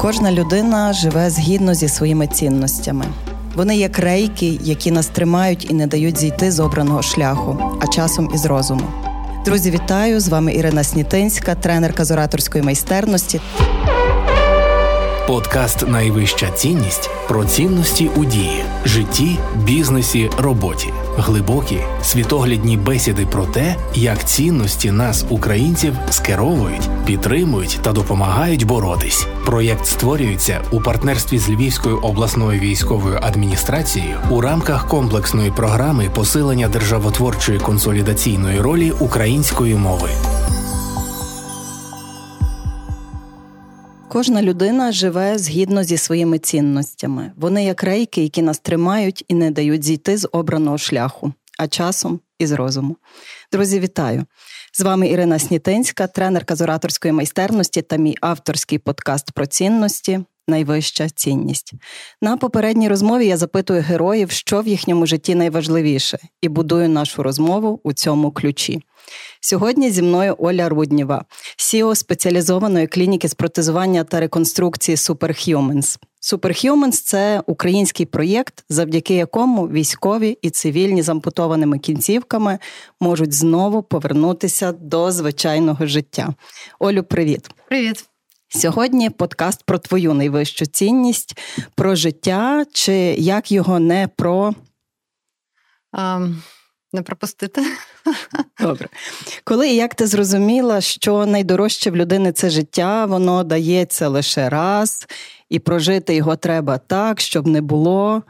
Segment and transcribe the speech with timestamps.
[0.00, 3.04] Кожна людина живе згідно зі своїми цінностями.
[3.54, 8.30] Вони як рейки, які нас тримають і не дають зійти з обраного шляху, а часом
[8.34, 8.84] із розуму.
[9.44, 10.20] Друзі, вітаю!
[10.20, 13.40] З вами Ірина Снітинська, тренерка з ораторської майстерності.
[15.26, 20.88] Подкаст Найвища цінність про цінності у дії, житті, бізнесі, роботі,
[21.18, 29.26] глибокі світоглядні бесіди про те, як цінності нас, українців, скеровують, підтримують та допомагають боротись.
[29.46, 37.58] Проєкт створюється у партнерстві з Львівською обласною військовою адміністрацією у рамках комплексної програми посилення державотворчої
[37.58, 40.10] консолідаційної ролі української мови.
[44.10, 47.32] Кожна людина живе згідно зі своїми цінностями.
[47.36, 52.20] Вони як рейки, які нас тримають і не дають зійти з обраного шляху, а часом
[52.38, 52.96] із розуму.
[53.52, 54.24] Друзі, вітаю!
[54.72, 60.20] З вами Ірина Снітинська, тренерка з ораторської майстерності та мій авторський подкаст про цінності.
[60.48, 61.72] Найвища цінність
[62.22, 67.80] на попередній розмові я запитую героїв, що в їхньому житті найважливіше, і будую нашу розмову
[67.84, 68.82] у цьому ключі.
[69.40, 71.24] Сьогодні зі мною Оля Рудніва,
[71.58, 75.98] CEO спеціалізованої клініки з протезування та реконструкції Superhumans.
[76.32, 82.58] Superhumans– це український проєкт, завдяки якому військові і цивільні з ампутованими кінцівками
[83.00, 86.34] можуть знову повернутися до звичайного життя.
[86.78, 87.50] Олю, привіт.
[87.68, 88.08] Привіт.
[88.50, 91.38] Сьогодні подкаст про твою найвищу цінність,
[91.74, 94.54] про життя, чи як його не про.
[95.92, 96.36] Um,
[96.92, 97.62] не пропустити.
[98.60, 98.88] Добре.
[99.44, 105.06] Коли і як ти зрозуміла, що найдорожче в людини це життя, воно дається лише раз,
[105.48, 108.22] і прожити його треба так, щоб не було.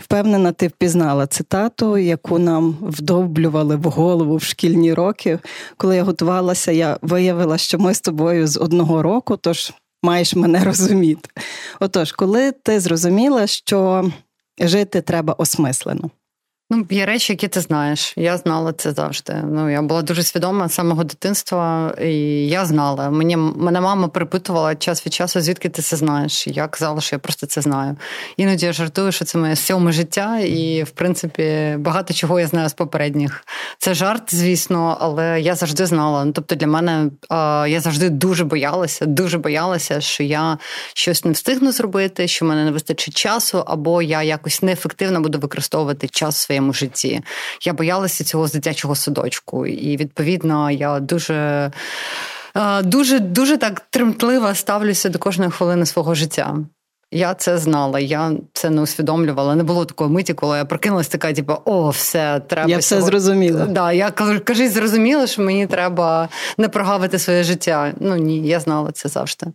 [0.00, 5.38] Впевнена, ти впізнала цитату, яку нам вдовблювали в голову в шкільні роки.
[5.76, 10.64] Коли я готувалася, я виявила, що ми з тобою з одного року, тож маєш мене
[10.64, 11.28] розуміти.
[11.80, 14.10] Отож, коли ти зрозуміла, що
[14.58, 16.10] жити треба осмислено.
[16.74, 18.14] Ну, є речі, які ти знаєш.
[18.16, 19.34] Я знала це завжди.
[19.50, 22.14] Ну, я була дуже свідома з самого дитинства, і
[22.48, 23.10] я знала.
[23.10, 26.46] Мені мене мама припитувала час від часу, звідки ти це знаєш.
[26.46, 27.96] Я казала, що я просто це знаю.
[28.36, 32.68] Іноді я жартую, що це моє сьоме життя, і в принципі багато чого я знаю
[32.68, 33.44] з попередніх.
[33.78, 36.24] Це жарт, звісно, але я завжди знала.
[36.24, 37.10] Ну, тобто для мене
[37.70, 40.58] я завжди дуже боялася, дуже боялася, що я
[40.94, 45.38] щось не встигну зробити, що в мене не вистачить часу, або я якось неефективно буду
[45.38, 47.20] використовувати час своєму своєму житті.
[47.66, 51.70] Я боялася цього з дитячого садочку, і відповідно я дуже.
[52.56, 56.56] Е, дуже дуже так тремтливо ставлюся до кожної хвилини свого життя.
[57.14, 59.54] Я це знала, я це не усвідомлювала.
[59.54, 62.70] Не було такої миті, коли я прокинулася, така, типу, о, все, треба.
[62.70, 63.66] Я все зрозуміла.
[63.66, 67.92] Да, Я кажись, зрозуміла, що мені треба не прогавити своє життя.
[68.00, 69.46] Ну ні, я знала це завжди.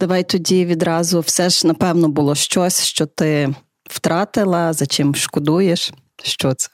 [0.00, 3.54] Давай тоді відразу все ж, напевно, було щось, що ти
[3.90, 5.92] втратила, за чим шкодуєш.
[6.22, 6.68] Що це?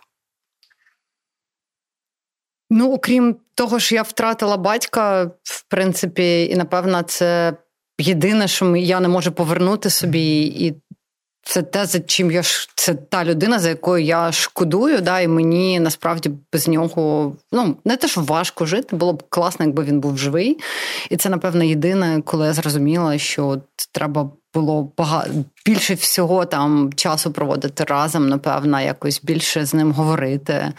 [2.71, 7.53] Ну, окрім того, що я втратила батька, в принципі, і напевно, це
[7.99, 10.75] єдине, що я не можу повернути собі, і
[11.43, 12.43] це те, за чим я
[12.75, 17.97] це та людина, за якою я шкодую, да, і мені насправді без нього ну не
[17.97, 20.59] те, що важко жити, було б класно, якби він був живий.
[21.11, 23.63] І це, напевно, єдине, коли я зрозуміла, що
[23.93, 25.31] треба було багато
[25.67, 30.73] більше всього там часу проводити разом, напевно, якось більше з ним говорити.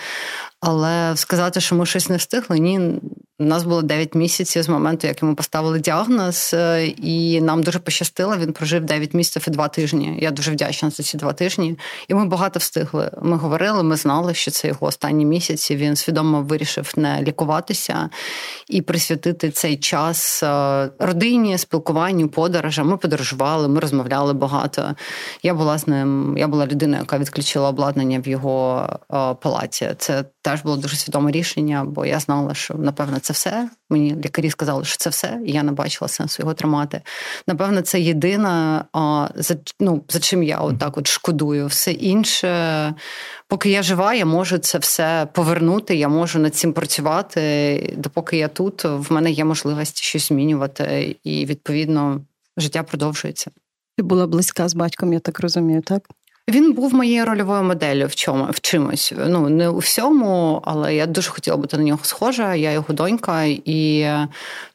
[0.59, 2.91] Але сказати, що ми щось не встигли, ні.
[3.39, 7.79] У нас було 9 місяців з моменту, як йому поставили діагноз, е, і нам дуже
[7.79, 8.37] пощастило.
[8.37, 10.17] Він прожив 9 місяців і 2 тижні.
[10.21, 11.77] Я дуже вдячна за ці 2 тижні.
[12.07, 13.11] І ми багато встигли.
[13.21, 15.75] Ми говорили, ми знали, що це його останні місяці.
[15.75, 18.09] Він свідомо вирішив не лікуватися
[18.67, 22.87] і присвятити цей час е, родині, спілкуванню, подорожам.
[22.87, 24.95] Ми подорожували, ми розмовляли багато.
[25.43, 26.35] Я була з ним.
[26.37, 29.95] Я була людиною, яка відключила обладнання в його е, палаті.
[29.97, 33.69] Це теж було дуже свідоме рішення, бо я знала, що напевно це все.
[33.89, 37.01] Мені лікарі сказали, що це все, і я не бачила сенсу його тримати.
[37.47, 38.85] Напевно, це єдине,
[39.35, 41.67] за ну, за чим я отак от шкодую.
[41.67, 42.93] Все інше,
[43.47, 45.95] поки я жива, я можу це все повернути.
[45.95, 47.93] Я можу над цим працювати.
[47.97, 52.21] Допоки я тут, в мене є можливість щось змінювати, і відповідно
[52.57, 53.51] життя продовжується.
[53.97, 56.09] Ти була близька з батьком, я так розумію, так?
[56.49, 59.13] Він був моєю рольовою моделлю в чому в чимось.
[59.17, 62.55] Ну не у всьому, але я дуже хотіла бути на нього схожа.
[62.55, 64.09] Я його донька, і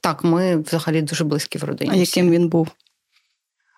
[0.00, 1.90] так, ми взагалі дуже близькі в родині.
[1.94, 2.68] А яким він був?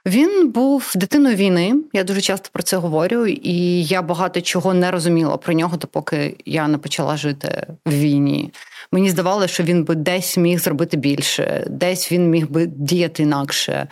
[0.07, 1.75] Він був дитиною війни.
[1.93, 6.37] Я дуже часто про це говорю, і я багато чого не розуміла про нього, допоки
[6.45, 8.53] я не почала жити в війні.
[8.93, 13.89] Мені здавалося, що він би десь міг зробити більше, десь він міг би діяти інакше.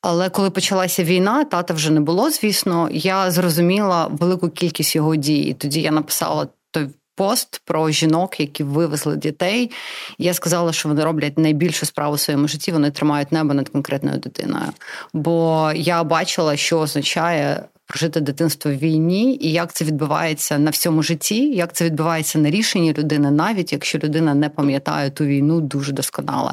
[0.00, 5.40] Але коли почалася війна, тата вже не було, звісно, я зрозуміла велику кількість його дій.
[5.40, 9.70] І тоді я написала той пост про жінок, які вивезли дітей.
[10.18, 12.72] Я сказала, що вони роблять найбільшу справу в своєму житті.
[12.72, 14.68] Вони тримають небо над конкретною дитиною.
[15.12, 21.02] Бо я бачила, що означає прожити дитинство в війні, і як це відбувається на всьому
[21.02, 25.92] житті, як це відбувається на рішенні людини, навіть якщо людина не пам'ятає ту війну дуже
[25.92, 26.52] досконало.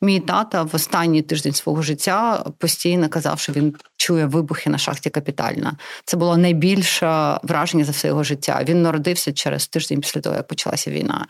[0.00, 5.10] Мій тата в останній тиждень свого життя постійно казав, що він чує вибухи на шахті
[5.10, 5.76] капітальна.
[6.04, 8.64] Це було найбільше враження за все його життя.
[8.68, 11.26] Він народився через тиждень після того, як почалася війна.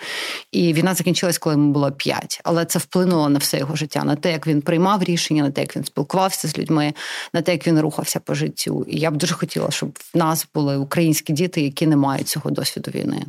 [0.52, 2.40] І війна закінчилась, коли йому було п'ять.
[2.44, 5.60] Але це вплинуло на все його життя, на те, як він приймав рішення, на те,
[5.60, 6.94] як він спілкувався з людьми,
[7.32, 8.86] на те, як він рухався по життю.
[8.88, 12.50] І я б дуже хотіла, щоб в нас були українські діти, які не мають цього
[12.50, 13.22] досвіду війни.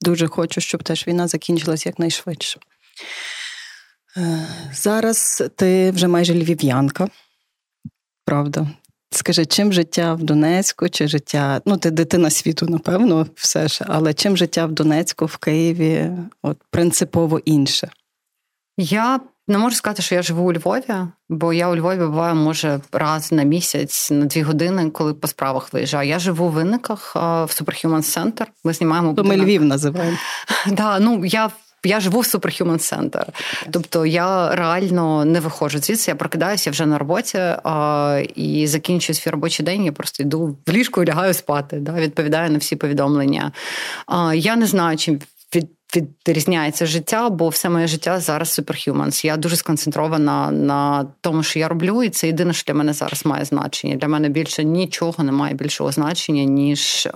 [0.00, 2.60] Дуже хочу, щоб теж війна закінчилась якнайшвидше.
[4.72, 7.08] Зараз ти вже майже львів'янка,
[8.24, 8.68] правда?
[9.10, 14.14] Скажи, чим життя в Донецьку, чи життя, ну, ти дитина світу, напевно, все ж, але
[14.14, 16.10] чим життя в Донецьку, в Києві
[16.42, 17.90] от принципово інше?
[18.78, 20.94] Я не можу сказати, що я живу у Львові,
[21.28, 25.72] бо я у Львові буваю, може, раз на місяць, на дві години, коли по справах
[25.72, 26.08] виїжджаю.
[26.08, 28.46] Я живу в виниках в Superhuman Center.
[28.64, 30.16] Ми знімаємо То ми Львів називаємо.
[30.66, 31.50] Да, ну я
[31.86, 33.24] я живу в Superhuman Center.
[33.70, 36.10] Тобто я реально не виходжу звідси.
[36.10, 39.84] Я прокидаюся вже на роботі а, і закінчую свій робочий день.
[39.84, 41.76] Я просто йду в ліжку і лягаю спати.
[41.76, 43.52] Да, Відповідаю на всі повідомлення.
[44.06, 45.20] А, Я не знаю, чим
[45.96, 49.26] відрізняється життя, бо все моє життя зараз Superhumans.
[49.26, 53.26] Я дуже сконцентрована на тому, що я роблю, і це єдине, що для мене зараз
[53.26, 53.96] має значення.
[53.96, 57.08] Для мене більше нічого не має більшого значення, ніж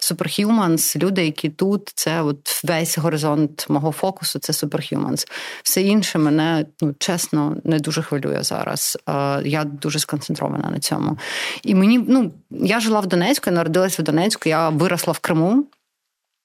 [0.00, 1.02] Superhumans.
[1.02, 5.30] Люди, які тут, це от весь горизонт мого фокусу, це Superhumans.
[5.62, 8.98] Все інше мене ну чесно не дуже хвилює зараз.
[9.06, 11.18] Uh, я дуже сконцентрована на цьому.
[11.62, 15.66] І мені ну я жила в Донецьку, я народилась в Донецьку, я виросла в Криму.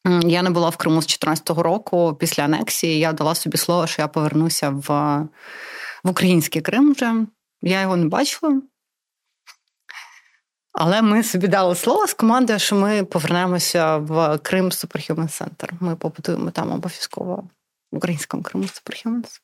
[0.06, 3.00] Я не була в Криму з 2014 року після анексії.
[3.00, 4.88] Я дала собі слово, що я повернуся в
[6.04, 7.26] в український Крим вже.
[7.62, 8.62] Я його не бачила.
[10.72, 15.70] Але ми собі дали слово з командою, що ми повернемося в Крим Superhuman Center.
[15.80, 17.44] Ми побудуємо там обов'язково
[17.92, 19.43] в українському Криму Superhumans.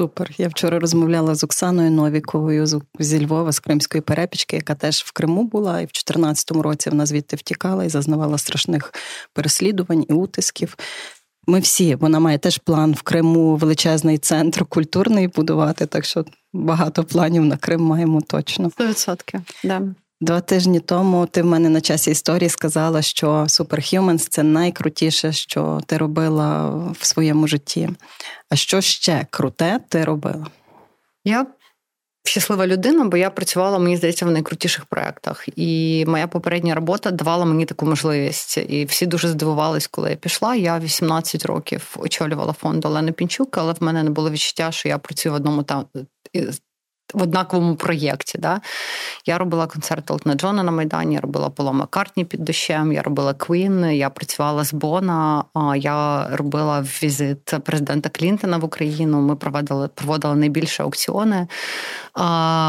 [0.00, 0.30] Супер.
[0.38, 2.66] Я вчора розмовляла з Оксаною Новіковою
[2.98, 7.06] зі Львова, з Кримської перепічки, яка теж в Криму була, і в 2014 році вона
[7.06, 8.94] звідти втікала і зазнавала страшних
[9.32, 10.76] переслідувань і утисків.
[11.46, 17.04] Ми всі, вона має теж план в Криму, величезний центр культурний будувати, так що багато
[17.04, 18.68] планів на Крим маємо точно.
[18.68, 19.82] 100%, да.
[20.22, 25.80] Два тижні тому ти в мене на часі історії сказала, що Superhumans– це найкрутіше, що
[25.86, 26.68] ти робила
[27.00, 27.90] в своєму житті.
[28.50, 30.46] А що ще круте ти робила?
[31.24, 31.46] Я
[32.24, 35.48] щаслива людина, бо я працювала, мені здається, в найкрутіших проєктах.
[35.56, 38.58] І моя попередня робота давала мені таку можливість.
[38.58, 40.54] І всі дуже здивувались, коли я пішла.
[40.54, 44.98] Я 18 років очолювала фонд Олени Пінчук, але в мене не було відчуття, що я
[44.98, 45.84] працюю в одному там
[47.14, 48.38] в однаковому проєкті.
[48.38, 48.60] Да?
[49.26, 53.34] Я робила концерт Елтона Джона на Майдані, я робила Пола Маккартні під дощем, я робила
[53.34, 55.44] Queen, я працювала з Боно,
[55.76, 59.20] я робила візит президента Клінтона в Україну.
[59.20, 61.46] Ми проводили проводили найбільше аукціони.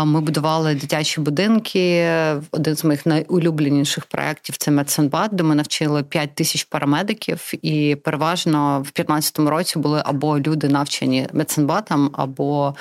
[0.06, 2.12] Ми будували дитячі будинки.
[2.52, 8.80] Один з моїх найулюбленіших проєктів це Медсанбат, де ми навчили 5 тисяч парамедиків, і переважно
[8.80, 12.76] в 2015 році були або люди навчені Медсанбатом, або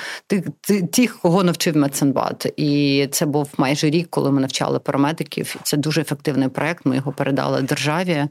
[0.92, 2.52] ті, кого навчив Медсанбат.
[2.56, 5.56] І це був майже рік, коли ми навчали парамедиків.
[5.62, 6.86] Це дуже ефективний проект.
[6.86, 8.26] Ми його передали державі,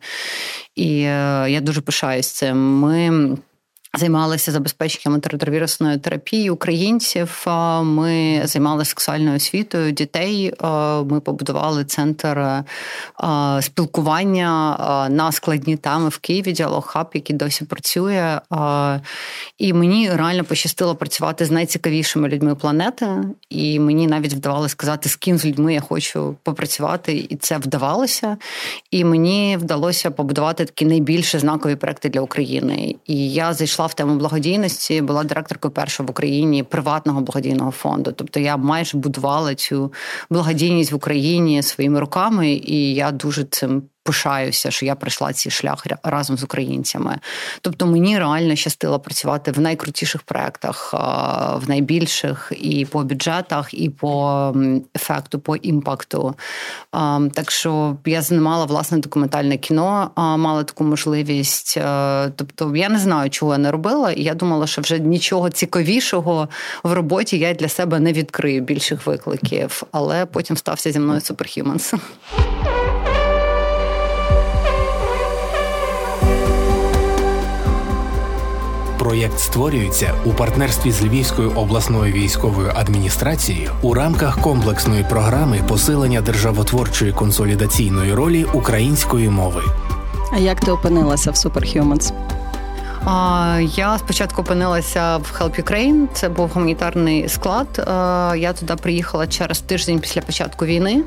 [0.75, 2.79] і е, я дуже пишаюсь цим.
[2.79, 3.37] Ми
[3.97, 7.45] Займалися забезпеченням антиретровірусної терапії українців.
[7.83, 10.53] Ми займалися сексуальною освітою дітей.
[11.05, 12.63] Ми побудували центр
[13.61, 14.77] спілкування
[15.11, 16.51] на складні теми в Києві.
[16.51, 18.39] Діалог Хаб, який досі працює.
[19.57, 23.07] І мені реально пощастило працювати з найцікавішими людьми планети.
[23.49, 28.37] І мені навіть вдавалося сказати, з ким з людьми я хочу попрацювати, і це вдавалося.
[28.91, 32.95] І мені вдалося побудувати такі найбільші знакові проекти для України.
[33.05, 38.11] І я зайшла зайшла в тему благодійності, була директоркою першого в Україні приватного благодійного фонду.
[38.11, 39.93] Тобто я майже будувала цю
[40.29, 45.87] благодійність в Україні своїми руками, і я дуже цим пишаюся, що я пройшла цей шлях
[46.03, 47.19] разом з українцями.
[47.61, 50.93] Тобто мені реально щастило працювати в найкрутіших проектах,
[51.55, 54.53] в найбільших і по бюджетах, і по
[54.95, 56.35] ефекту, по імпакту.
[57.33, 61.77] Так що я знімала власне документальне кіно, мала таку можливість.
[62.35, 66.49] Тобто я не знаю, чого я не робила, і я думала, що вже нічого цікавішого
[66.83, 71.99] в роботі я для себе не відкрию більших викликів, але потім стався зі мною Superhumans.
[78.99, 87.11] Проєкт створюється у партнерстві з Львівською обласною військовою адміністрацією у рамках комплексної програми посилення державотворчої
[87.11, 89.61] консолідаційної ролі української мови.
[90.33, 92.13] А як ти опинилася в Superhumans?
[93.05, 97.67] Я спочатку опинилася в Help Ukraine, це був гуманітарний склад.
[98.37, 101.03] Я туди приїхала через тиждень після початку війни,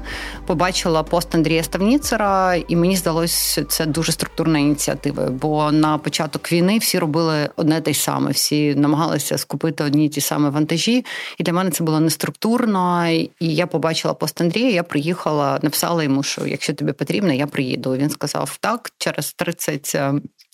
[0.46, 5.26] побачила пост Андрія Ставніцера, і мені здалося, це дуже структурна ініціатива.
[5.30, 10.20] Бо на початок війни всі робили одне те й саме, всі намагалися скупити одні ті
[10.20, 11.04] самі вантажі.
[11.38, 13.08] І для мене це було неструктурно.
[13.08, 14.70] І я побачила пост Андрія.
[14.70, 17.96] Я приїхала, написала йому, що якщо тобі потрібно, я приїду.
[17.96, 19.96] Він сказав так, через 30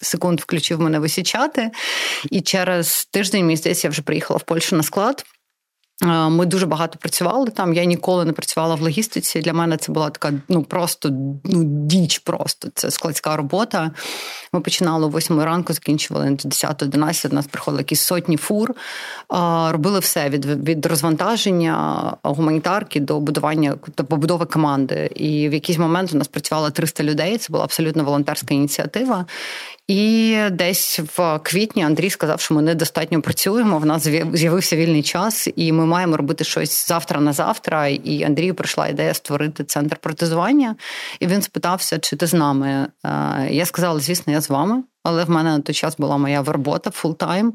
[0.02, 1.70] секунд включив мене висічати.
[2.30, 5.24] І через тиждень, мені здається, я вже приїхала в Польщу на склад.
[6.06, 7.74] Ми дуже багато працювали там.
[7.74, 9.40] Я ніколи не працювала в логістиці.
[9.40, 11.08] Для мене це була така ну просто
[11.44, 12.18] ну діч.
[12.18, 13.90] Просто це складська робота.
[14.52, 18.74] Ми починали о 8 ранку, закінчували до 10-11, У нас приходили якісь сотні фур.
[19.68, 25.10] Робили все від від розвантаження гуманітарки до будування до побудови команди.
[25.14, 27.38] І в якийсь момент у нас працювало 300 людей.
[27.38, 29.26] Це була абсолютно волонтерська ініціатива.
[29.88, 33.78] І десь в квітні Андрій сказав, що ми недостатньо працюємо.
[33.78, 37.86] В нас з'явився вільний час, і ми маємо робити щось завтра на завтра.
[37.86, 40.76] І Андрію прийшла ідея створити центр протезування.
[41.20, 42.86] І він спитався, чи ти з нами.
[43.04, 46.42] Е, я сказала, звісно, я з вами але в мене на той час була моя
[46.42, 47.54] робота full-time.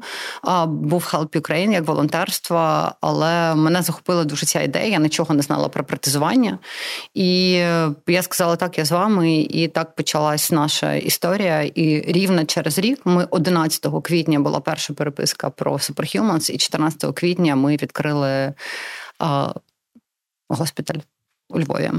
[0.66, 4.86] Був Help Ukraine як волонтерство, але мене захопила дуже ця ідея.
[4.86, 6.58] Я нічого не знала про протезування.
[7.14, 7.50] І
[8.06, 11.62] я сказала, так, я з вами, і так почалась наша історія.
[11.62, 17.56] І рівно через рік ми 11 квітня була перша переписка про Superhumans, і 14 квітня
[17.56, 18.54] ми відкрили
[19.18, 19.52] а,
[20.48, 20.98] госпіталь
[21.48, 21.90] у Львові.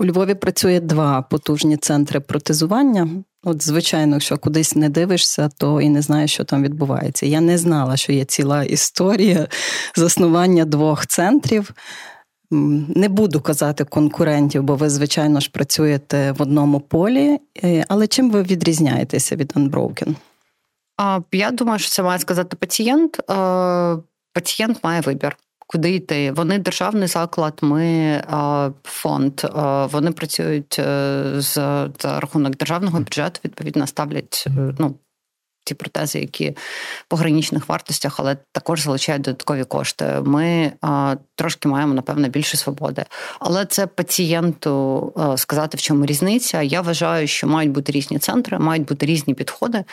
[0.00, 3.08] У Львові працює два потужні центри протезування.
[3.44, 7.26] От, звичайно, якщо кудись не дивишся, то і не знаєш, що там відбувається.
[7.26, 9.48] Я не знала, що є ціла історія
[9.96, 11.70] заснування двох центрів.
[12.94, 17.38] Не буду казати конкурентів, бо ви, звичайно ж, працюєте в одному полі.
[17.64, 20.14] Е, але чим ви відрізняєтеся від Unbroken?
[21.32, 23.20] Я думаю, що це має сказати пацієнт.
[24.32, 25.36] Пацієнт має вибір
[25.72, 26.32] куди йти.
[26.32, 28.22] Вони державний заклад, ми
[28.84, 29.40] фонд.
[29.92, 33.40] Вони працюють е, за рахунок державного бюджету.
[33.44, 34.94] Відповідно, ставлять е, ну
[35.70, 36.56] ті протези, які
[37.08, 40.04] по гранічних вартостях, але також залучають додаткові кошти.
[40.24, 43.04] Ми а, трошки маємо, напевно, більше свободи.
[43.40, 44.72] Але це пацієнту
[45.16, 46.62] а, сказати, в чому різниця.
[46.62, 49.84] Я вважаю, що мають бути різні центри, мають бути різні підходи.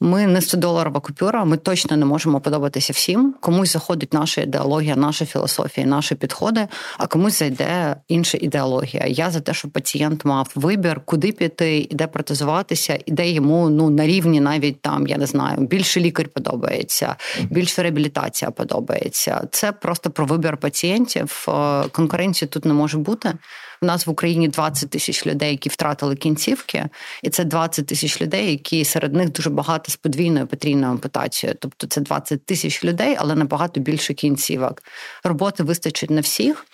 [0.00, 3.34] Ми не 100-доларова купюра, ми точно не можемо подобатися всім.
[3.40, 9.06] Комусь заходить наша ідеологія, наша філософія, наші підходи, а комусь зайде інша ідеологія.
[9.06, 13.70] Я за те, щоб пацієнт мав вибір, куди піти, і де протезуватися, і де йому
[13.70, 19.48] ну на рівні навіть там я не знаю, більше лікар подобається, більше реабілітація подобається.
[19.50, 21.46] Це просто про вибір пацієнтів.
[21.48, 23.34] Е, конкуренції тут не може бути.
[23.82, 26.88] У нас в Україні 20 тисяч людей, які втратили кінцівки,
[27.22, 31.58] і це 20 тисяч людей, які серед них дуже багато з подвійною потрійною ампутацією.
[31.60, 34.82] Тобто це 20 тисяч людей, але набагато більше кінцівок.
[35.24, 36.66] Роботи вистачить на всіх.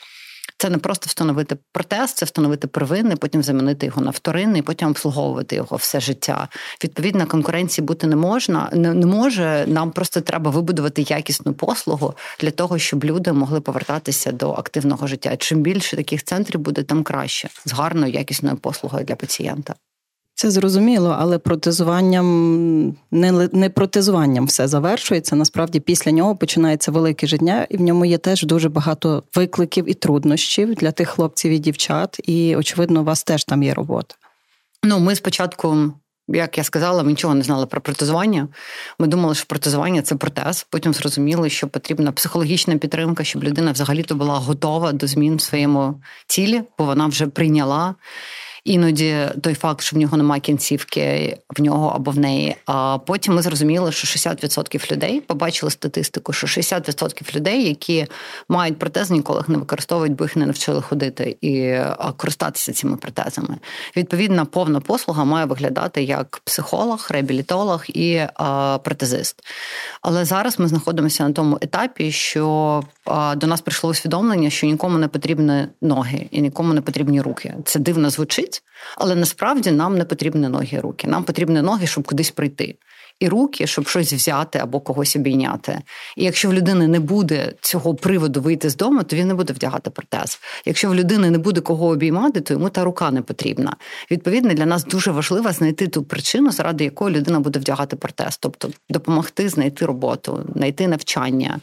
[0.63, 5.57] Це не просто встановити протез, це встановити первинний, потім замінити його на вторинний, потім обслуговувати
[5.57, 6.49] його все життя.
[6.85, 9.65] Відповідно, конкуренції бути не можна, не, не може.
[9.67, 15.37] Нам просто треба вибудувати якісну послугу для того, щоб люди могли повертатися до активного життя.
[15.37, 19.75] Чим більше таких центрів буде, тим краще з гарною якісною послугою для пацієнта.
[20.43, 25.37] Це зрозуміло, але протезуванням не не протезуванням все завершується.
[25.37, 29.95] Насправді, після нього починається велике життя, і в ньому є теж дуже багато викликів і
[29.95, 32.21] труднощів для тих хлопців і дівчат.
[32.25, 34.15] І очевидно, у вас теж там є робота.
[34.85, 35.93] Ну, ми спочатку.
[36.29, 38.49] Як я сказала, ми нічого не знали про протезування.
[38.99, 40.67] Ми думали, що протезування це протез.
[40.71, 46.01] Потім зрозуміли, що потрібна психологічна підтримка, щоб людина взагалі-то була готова до змін в своєму
[46.27, 47.95] тілі, бо вона вже прийняла
[48.65, 52.57] іноді той факт, що в нього немає кінцівки в нього або в неї.
[52.67, 58.07] А потім ми зрозуміли, що 60% людей побачили статистику, що 60% людей, які
[58.49, 61.77] мають протез, ніколи не використовують, бо їх не навчили ходити і
[62.17, 63.57] користатися цими протезами.
[63.97, 68.21] Відповідна повна послуга має виглядати як психолог, реабілітолог і
[68.83, 69.43] протезист.
[70.03, 72.83] Але зараз ми знаходимося на тому етапі, що
[73.37, 77.55] до нас прийшло усвідомлення, що нікому не потрібні ноги і нікому не потрібні руки.
[77.65, 78.52] Це дивно звучить,
[78.97, 81.07] але насправді нам не потрібні ноги і руки.
[81.07, 82.77] Нам потрібні ноги, щоб кудись прийти
[83.23, 85.79] і руки, щоб щось взяти або когось обійняти.
[86.17, 89.53] І якщо в людини не буде цього приводу вийти з дому, то він не буде
[89.53, 90.41] вдягати протез.
[90.65, 93.77] Якщо в людини не буде кого обіймати, то йому та рука не потрібна.
[94.11, 98.69] Відповідно, для нас дуже важливо знайти ту причину, заради якої людина буде вдягати протез, тобто
[98.91, 101.61] допомогти знайти роботу, знайти навчання,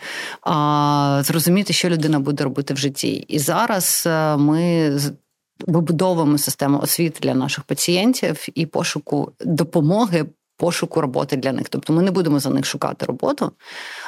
[1.24, 3.26] зрозуміти, що людина буде робити в житті.
[3.28, 5.00] І зараз е, ми.
[5.68, 10.26] Вибудовуємо систему освіти для наших пацієнтів і пошуку допомоги
[10.60, 11.70] пошуку роботи для них.
[11.70, 13.52] Тобто ми не будемо за них шукати роботу,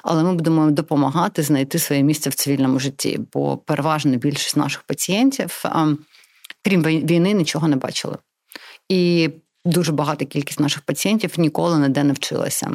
[0.03, 3.19] але ми будемо допомагати знайти своє місце в цивільному житті.
[3.33, 5.63] Бо переважна більшість наших пацієнтів,
[6.63, 8.17] крім війни, нічого не бачили.
[8.89, 9.29] І
[9.65, 12.71] дуже багата кількість наших пацієнтів ніколи ніде не вчилася.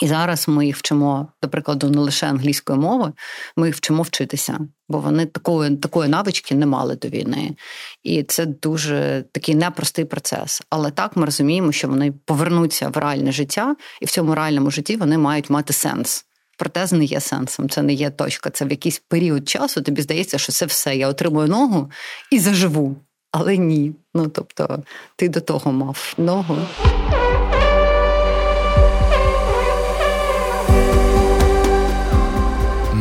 [0.00, 3.12] І зараз ми їх вчимо, до прикладу, не лише англійської мови,
[3.56, 7.56] ми їх вчимо вчитися, бо вони такої такої навички не мали до війни.
[8.02, 10.62] І це дуже такий непростий процес.
[10.70, 14.96] Але так ми розуміємо, що вони повернуться в реальне життя, і в цьому реальному житті
[14.96, 16.24] вони мають мати сенс.
[16.58, 18.50] Протез не є сенсом, це не є точка.
[18.50, 20.96] Це в якийсь період часу тобі здається, що це все.
[20.96, 21.90] Я отримую ногу
[22.30, 22.96] і заживу.
[23.32, 23.92] Але ні.
[24.14, 24.82] Ну тобто,
[25.16, 26.56] ти до того мав ногу.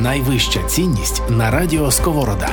[0.03, 2.49] Найвища цінність на радіо Сковорода.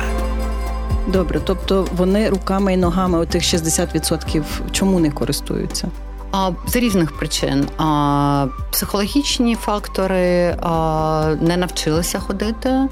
[1.06, 5.88] Добре, тобто вони руками і ногами у тих 60% чому не користуються?
[6.32, 12.88] А з різних причин а, психологічні фактори а, не навчилися ходити,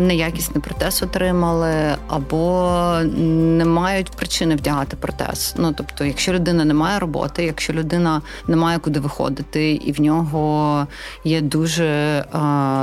[0.00, 5.54] неякісний протез отримали, або не мають причини вдягати протез.
[5.58, 10.00] Ну тобто, якщо людина не має роботи, якщо людина не має куди виходити, і в
[10.00, 10.86] нього
[11.24, 12.24] є дуже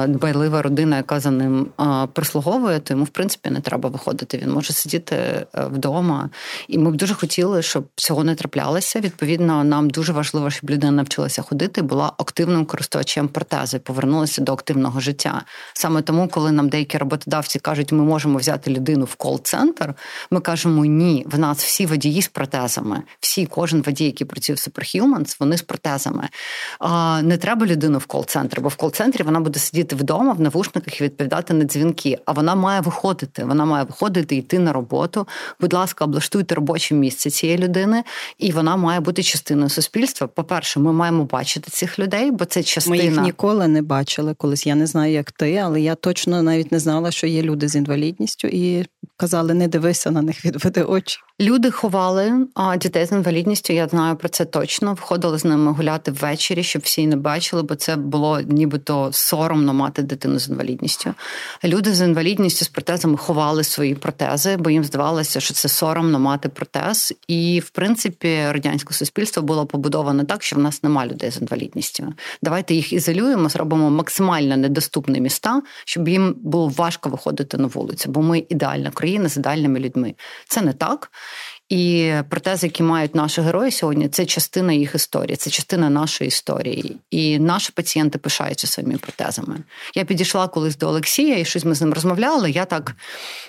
[0.08, 1.68] дбайлива родина, яка за ним
[2.14, 4.38] прислуговує, то йому в принципі не треба виходити.
[4.38, 6.30] Він може сидіти е, вдома.
[6.68, 9.00] І ми б дуже хотіли, щоб цього не траплялося.
[9.00, 15.00] Відповідно, нам дуже важливо, щоб людина навчилася ходити, була активним користувачем протези, повернулася до активного
[15.00, 15.42] життя.
[15.74, 19.94] Саме тому, коли нам деякі деякі роботодавці кажуть, ми можемо взяти людину в кол-центр.
[20.31, 23.01] Ми кажемо, ні, в нас всі водії з протезами.
[23.20, 26.29] Всі, кожен водій, який працює в Superhumans, вони з протезами.
[26.79, 31.01] А, Не треба людину в кол-центр, бо в кол-центрі вона буде сидіти вдома в навушниках
[31.01, 32.18] і відповідати на дзвінки.
[32.25, 33.46] А вона має виходити.
[33.46, 35.27] Вона має виходити, йти на роботу.
[35.59, 38.03] Будь ласка, облаштуйте робоче місце цієї людини,
[38.38, 40.27] і вона має бути частиною суспільства.
[40.27, 42.98] По-перше, ми маємо бачити цих людей, бо це частина.
[42.98, 44.68] Ми їх ніколи не бачили колись.
[44.68, 47.75] Я не знаю, як ти, але я точно навіть не знала, що є люди з
[47.75, 48.85] інвалідністю, і
[49.18, 51.18] казали, не дивися на них, відведи очі.
[51.42, 53.74] Люди ховали а дітей з інвалідністю.
[53.74, 54.94] Я знаю про це точно.
[54.94, 60.01] Входили з ними гуляти ввечері, щоб всі не бачили, бо це було нібито соромно мати
[60.01, 61.14] дитину з інвалідністю.
[61.64, 66.50] Люди з інвалідністю з протезами ховали свої протези, бо їм здавалося, що це соромно мати
[66.50, 67.14] протез.
[67.27, 72.14] І в принципі радянське суспільство було побудоване так, що в нас немає людей з інвалідністю.
[72.42, 78.22] Давайте їх ізолюємо, зробимо максимально недоступні міста, щоб їм було важко виходити на вулицю, бо
[78.22, 80.16] ми ідеальна країна з ідеальними людьми.
[80.48, 81.12] Це не так.
[81.70, 86.98] І протези, які мають наші герої сьогодні, це частина їх історії, це частина нашої історії.
[87.12, 89.58] І наші пацієнти пишаються своїми протезами.
[89.96, 92.51] Я підійшла колись до Олексія, і щось ми з ним розмовляли.
[92.51, 92.96] Я так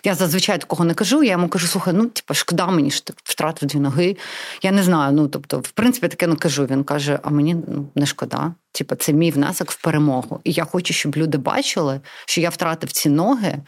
[0.04, 1.22] я зазвичай такого не кажу.
[1.22, 4.16] Я йому кажу, слухай, ну типу, шкода мені що ти втратив дві ноги.
[4.62, 5.12] Я не знаю.
[5.12, 6.66] Ну тобто, в принципі, таке не кажу.
[6.66, 8.54] Він каже: А мені ну, не шкода.
[8.72, 10.40] Типу, це мій внесок в перемогу.
[10.44, 13.58] І я хочу, щоб люди бачили, що я втратив ці ноги.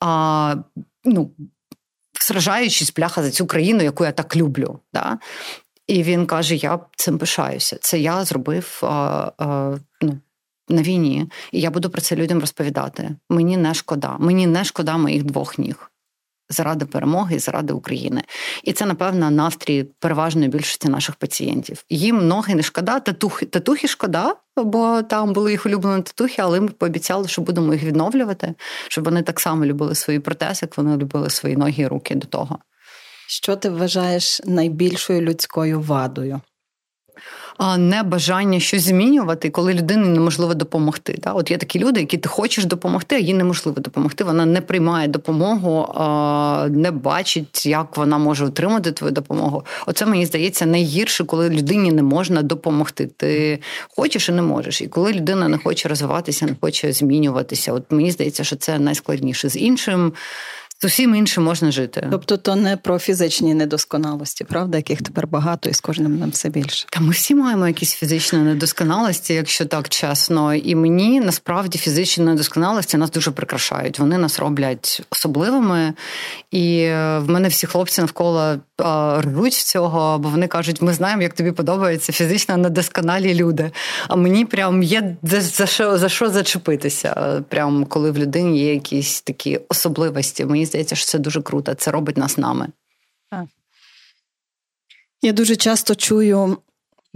[0.00, 0.56] А,
[1.04, 1.30] ну,
[2.20, 4.78] сражаючись пляха за цю країну, яку я так люблю.
[4.92, 5.18] Да?
[5.86, 7.78] І він каже: Я цим пишаюся.
[7.80, 10.18] Це я зробив а, а, ну,
[10.68, 13.10] на війні, і я буду про це людям розповідати.
[13.30, 14.16] Мені не шкода.
[14.18, 15.90] Мені не шкода моїх двох ніг
[16.48, 18.22] заради перемоги і заради України.
[18.62, 21.84] І це, напевно, настрій переважної більшості наших пацієнтів.
[21.90, 26.68] Їм ноги не шкода, татухи, татухи шкода, бо там були їх улюблені татухи, але ми
[26.68, 28.54] пообіцяли, що будемо їх відновлювати,
[28.88, 32.26] щоб вони так само любили свої протези, як вони любили свої ноги і руки до
[32.26, 32.58] того.
[33.28, 36.40] Що ти вважаєш найбільшою людською вадою?
[37.78, 41.18] Не бажання щось змінювати, коли людині неможливо допомогти.
[41.22, 41.32] Да?
[41.32, 44.24] От є такі люди, які ти хочеш допомогти, а їй неможливо допомогти.
[44.24, 45.94] Вона не приймає допомогу,
[46.70, 49.64] не бачить, як вона може отримати твою допомогу.
[49.86, 53.10] Оце мені здається найгірше, коли людині не можна допомогти.
[53.16, 53.58] Ти
[53.96, 54.80] хочеш і не можеш.
[54.82, 57.72] І коли людина не хоче розвиватися, не хоче змінюватися.
[57.72, 60.12] От мені здається, що це найскладніше з іншим
[60.80, 62.08] з усім іншим можна жити.
[62.10, 66.48] Тобто, то не про фізичні недосконалості, правда, яких тепер багато і з кожним нам все
[66.48, 66.86] більше.
[66.90, 70.54] Та ми всі маємо якісь фізичні недосконалості, якщо так чесно.
[70.54, 73.98] І мені насправді фізичні недосконалості нас дуже прикрашають.
[73.98, 75.92] Вони нас роблять особливими.
[76.50, 78.56] І е, в мене всі хлопці навколо
[79.18, 83.70] рвуть цього, бо вони кажуть, ми знаємо, як тобі подобаються фізично недосконалі люди.
[84.08, 87.42] А мені прям є за що за що зачепитися.
[87.48, 90.44] Прям коли в людині є якісь такі особливості.
[90.44, 91.74] Мені здається, що це дуже круто.
[91.74, 92.68] Це робить нас нами.
[95.22, 96.56] Я дуже часто чую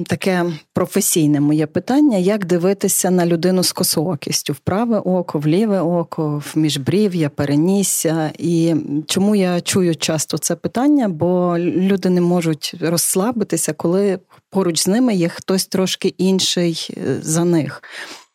[0.07, 5.81] таке професійне моє питання: як дивитися на людину з косоокістю в праве око, в ліве
[5.81, 8.33] око, в міжбрів'я, перенісся.
[8.39, 8.75] І
[9.07, 11.09] чому я чую часто це питання?
[11.09, 14.19] Бо люди не можуть розслабитися, коли
[14.51, 17.83] поруч з ними є хтось трошки інший е, за них.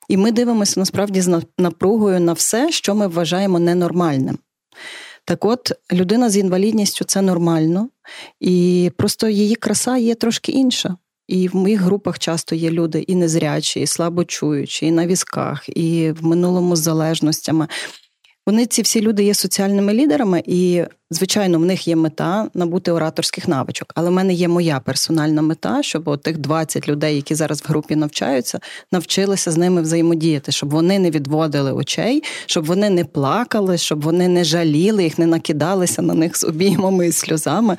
[0.08, 4.38] І ми дивимося насправді з напругою на все, що ми вважаємо ненормальним.
[5.26, 7.90] Так от, людина з інвалідністю це нормально,
[8.40, 10.98] і просто її краса є трошки інша.
[11.28, 16.12] І в моїх групах часто є люди і незрячі, і слабочуючі, і на візках, і
[16.12, 17.68] в минулому з залежностями.
[18.48, 23.48] Вони ці всі люди є соціальними лідерами, і, звичайно, в них є мета набути ораторських
[23.48, 23.92] навичок.
[23.96, 27.96] Але в мене є моя персональна мета, щоб тих 20 людей, які зараз в групі
[27.96, 28.60] навчаються,
[28.92, 34.28] навчилися з ними взаємодіяти, щоб вони не відводили очей, щоб вони не плакали, щоб вони
[34.28, 37.78] не жаліли їх, не накидалися на них з обіймами і сльозами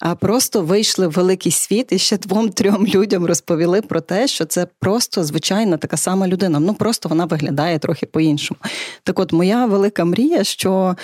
[0.00, 4.66] а просто вийшли в великий світ і ще двом-трьом людям розповіли про те, що це
[4.80, 6.60] просто звичайна така сама людина.
[6.60, 8.60] Ну просто вона виглядає трохи по-іншому.
[9.02, 10.96] Так, от моя велика мрія, що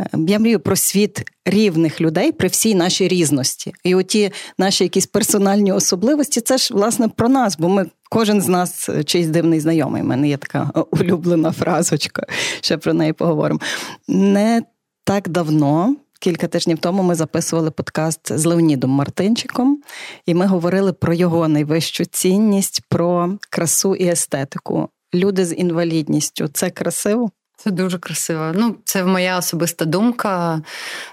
[0.00, 3.72] е, я мрію про світ рівних людей при всій нашій різності.
[3.84, 7.86] І оті наші якісь персональні особливості, це ж власне про нас, бо ми.
[8.10, 10.02] Кожен з нас е, чийсь дивний знайомий.
[10.02, 12.26] У мене є така е, улюблена фразочка,
[12.60, 13.60] ще про неї поговоримо.
[14.08, 14.62] Не
[15.04, 19.82] так давно Кілька тижнів тому ми записували подкаст з Леонідом Мартинчиком,
[20.26, 24.88] і ми говорили про його найвищу цінність, про красу і естетику.
[25.14, 27.30] Люди з інвалідністю це красиво.
[27.56, 28.52] Це дуже красиво.
[28.54, 30.62] Ну, це моя особиста думка.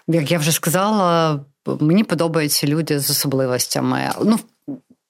[0.07, 1.39] Як я вже сказала,
[1.79, 4.11] мені подобаються люди з особливостями.
[4.23, 4.39] Ну,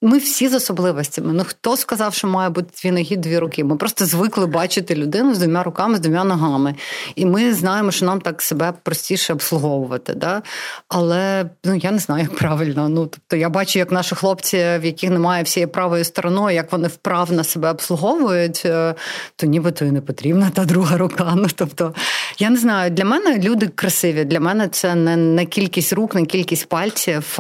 [0.02, 1.34] ми всі з особливостями.
[1.34, 3.64] Ну хто сказав, що має бути ноги, дві руки?
[3.64, 6.76] Ми просто звикли бачити людину з двома руками, з двома ногами.
[7.16, 10.14] І ми знаємо, що нам так себе простіше обслуговувати.
[10.14, 10.42] Да?
[10.88, 12.90] Але ну я не знаю, як правильно.
[12.90, 16.88] Ну тобто я бачу, як наші хлопці, в яких немає всієї правої сторони, як вони
[16.88, 18.96] вправно себе обслуговують, е,
[19.36, 21.34] то нібито і не потрібна та друга рука.
[21.36, 21.94] Ну тобто,
[22.38, 24.26] я не знаю, для мене люди красиві.
[24.26, 27.40] Для мене це не, не кількість рук, не кількість пальців,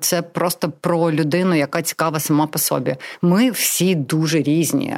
[0.00, 2.96] це просто про людину, яка цікава сама по собі.
[3.22, 4.96] Ми всі дуже різні.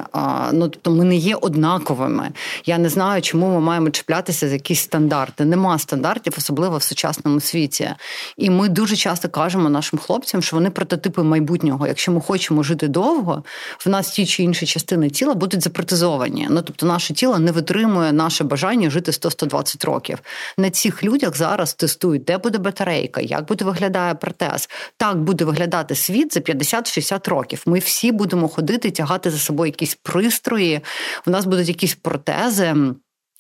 [0.52, 2.30] Ну тобто ми не є однаковими.
[2.66, 5.44] Я не знаю, чому ми маємо чіплятися за якісь стандарти.
[5.44, 7.90] Нема стандартів, особливо в сучасному світі.
[8.37, 11.87] І ми дуже часто кажемо нашим хлопцям, що вони прототипи майбутнього.
[11.87, 13.44] Якщо ми хочемо жити довго,
[13.87, 16.46] в нас ті чи інші частини тіла будуть запротизовані.
[16.50, 20.18] Ну тобто, наше тіло не витримує наше бажання жити 100-120 років.
[20.59, 24.68] На цих людях зараз тестують, де буде батарейка, як буде виглядає протез.
[24.97, 27.62] Так буде виглядати світ за 50 60 років.
[27.66, 30.81] Ми всі будемо ходити, тягати за собою якісь пристрої.
[31.27, 32.75] У нас будуть якісь протези.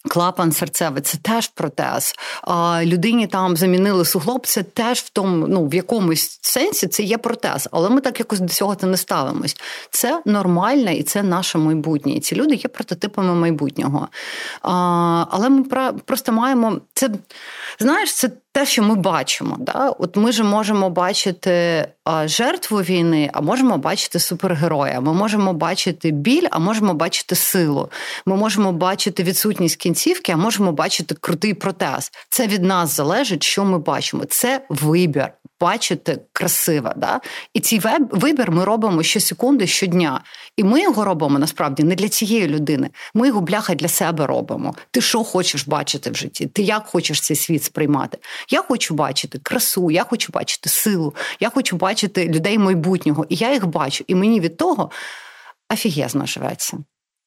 [0.08, 2.14] Клапан серцевий це теж протез.
[2.42, 7.18] А людині там замінили суглоб, це теж в тому, ну в якомусь сенсі це є
[7.18, 9.56] протез, але ми так якось до цього не ставимось.
[9.90, 12.12] Це нормальне і це наше майбутнє.
[12.12, 14.08] І ці люди є прототипами майбутнього.
[14.62, 15.64] А, Але ми
[16.04, 17.10] просто маємо це.
[17.78, 19.56] Знаєш, це те, що ми бачимо.
[19.58, 19.94] Да?
[19.98, 21.86] От ми ж можемо бачити
[22.24, 25.00] жертву війни, а можемо бачити супергероя.
[25.00, 27.90] Ми можемо бачити біль, а можемо бачити силу.
[28.26, 32.12] Ми можемо бачити відсутність кінцівки, а можемо бачити крутий протез.
[32.28, 34.24] Це від нас залежить, що ми бачимо.
[34.24, 35.28] Це вибір.
[35.64, 36.92] Бачити красиво.
[36.96, 37.20] Да?
[37.54, 40.20] І цей вибір ми робимо щосекунди, щодня.
[40.56, 42.90] І ми його робимо насправді не для цієї людини.
[43.14, 44.74] Ми його бляха для себе робимо.
[44.90, 46.46] Ти що хочеш бачити в житті?
[46.46, 48.18] Ти як хочеш цей світ сприймати?
[48.50, 53.26] Я хочу бачити красу, я хочу бачити силу, я хочу бачити людей майбутнього.
[53.28, 54.04] І я їх бачу.
[54.06, 54.90] І мені від того
[55.70, 56.78] офігезно живеться.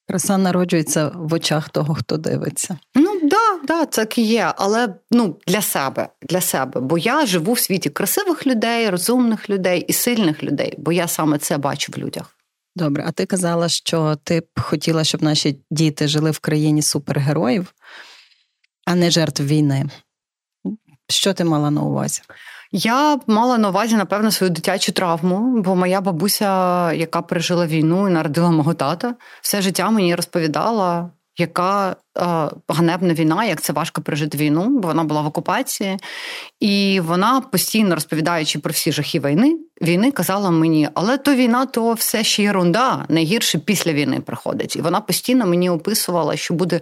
[0.08, 2.78] Краса народжується в очах того, хто дивиться.
[2.96, 3.17] Ну
[3.64, 4.54] да, так і є.
[4.58, 6.82] Але ну для себе, для себе.
[6.82, 11.38] Бо я живу в світі красивих людей, розумних людей і сильних людей, бо я саме
[11.38, 12.34] це бачу в людях.
[12.76, 17.74] Добре, а ти казала, що ти б хотіла, щоб наші діти жили в країні супергероїв,
[18.86, 19.86] а не жертв війни.
[21.10, 22.22] Що ти мала на увазі?
[22.72, 28.12] Я мала на увазі, напевно, свою дитячу травму, бо моя бабуся, яка пережила війну і
[28.12, 31.96] народила мого тата, все життя мені розповідала, яка
[32.68, 35.98] ганебна війна, як це важко пережити війну, бо вона була в окупації,
[36.60, 41.94] і вона постійно розповідаючи про всі жахи війни, війни казала мені, але то війна, то
[41.94, 44.76] все ще єрунда, найгірше після війни приходить.
[44.76, 46.82] І вона постійно мені описувала, що буде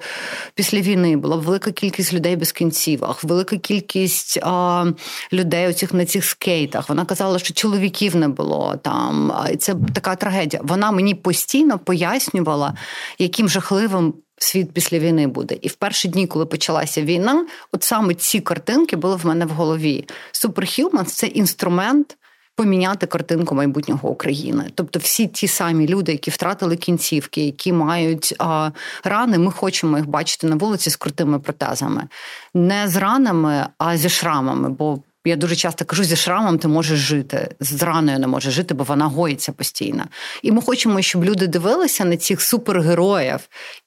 [0.56, 1.18] після війни.
[1.18, 4.86] Була велика кількість людей без кінцівок, велика кількість а,
[5.34, 6.90] людей оцих на цих скейтах.
[6.90, 9.34] Вона казала, що чоловіків не було там.
[9.54, 10.62] І це така трагедія.
[10.66, 12.74] Вона мені постійно пояснювала,
[13.20, 15.58] яким жахливим світ після війни буде.
[15.62, 19.50] І в перші дні, коли почалася війна, от саме ці картинки були в мене в
[19.50, 20.08] голові.
[20.34, 22.18] Superhumans– це інструмент.
[22.58, 28.72] Поміняти картинку майбутнього України, тобто всі ті самі люди, які втратили кінцівки, які мають а,
[29.04, 32.08] рани, ми хочемо їх бачити на вулиці з крутими протезами,
[32.54, 34.70] не з ранами, а зі шрамами.
[34.70, 38.74] Бо я дуже часто кажу, зі шрамом ти можеш жити, з раною не можеш жити,
[38.74, 40.04] бо вона гоїться постійно.
[40.42, 43.40] І ми хочемо, щоб люди дивилися на цих супергероїв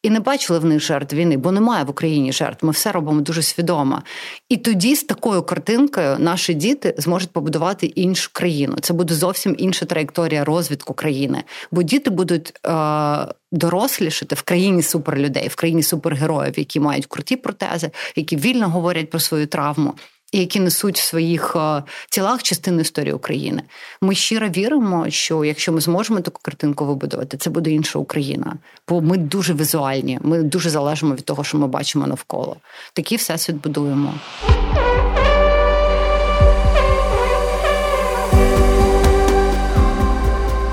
[0.02, 2.66] і не бачили в них жертв війни, бо немає в Україні жертв.
[2.66, 4.02] Ми все робимо дуже свідомо.
[4.48, 8.76] І тоді з такою картинкою наші діти зможуть побудувати іншу країну.
[8.80, 12.60] Це буде зовсім інша траєкторія розвитку країни, бо діти будуть.
[12.66, 19.10] Е- Дорослішати в країні суперлюдей, в країні супергероїв, які мають круті протези, які вільно говорять
[19.10, 19.94] про свою травму
[20.32, 23.62] які несуть в своїх е, тілах частину історії України.
[24.00, 28.56] Ми щиро віримо, що якщо ми зможемо таку картинку вибудувати, це буде інша Україна.
[28.88, 32.56] Бо ми дуже візуальні, ми дуже залежимо від того, що ми бачимо навколо.
[32.92, 34.14] Такий всесвіт будуємо.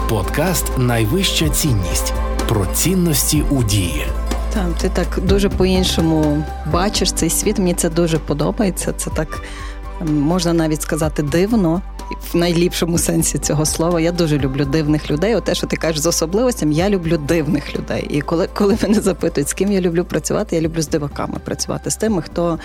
[0.10, 2.14] Подкаст Найвища цінність
[2.48, 4.08] про цінності у дії.
[4.56, 7.58] Так, ти так дуже по-іншому бачиш цей світ.
[7.58, 8.94] Мені це дуже подобається.
[8.94, 9.44] Це так
[10.02, 11.82] можна навіть сказати дивно.
[12.32, 15.36] В найліпшому сенсі цього слова я дуже люблю дивних людей.
[15.36, 18.08] От те, що ти кажеш з особливостями, я люблю дивних людей.
[18.10, 21.92] І коли коли мене запитують, з ким я люблю працювати, я люблю з диваками працювати,
[21.92, 22.60] з тими, хто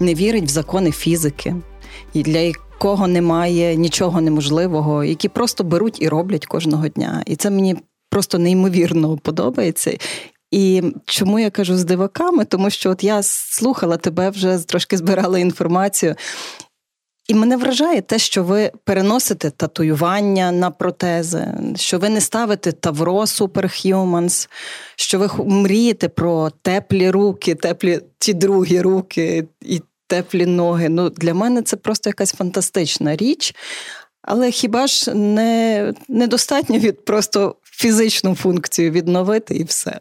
[0.00, 1.54] не вірить в закони фізики,
[2.12, 7.22] і для якого немає нічого неможливого, які просто беруть і роблять кожного дня.
[7.26, 7.76] І це мені
[8.10, 9.96] просто неймовірно подобається.
[10.50, 12.44] І чому я кажу з диваками?
[12.44, 16.14] Тому що от я слухала тебе, вже трошки збирала інформацію.
[17.28, 23.20] І мене вражає те, що ви переносите татуювання на протези, що ви не ставите Тавро
[23.20, 24.48] Superhumans,
[24.96, 30.88] що ви мрієте про теплі руки, теплі ті другі руки і теплі ноги.
[30.88, 33.54] Ну, Для мене це просто якась фантастична річ.
[34.22, 40.00] Але хіба ж не недостатньо від просто фізичну функцію відновити і все?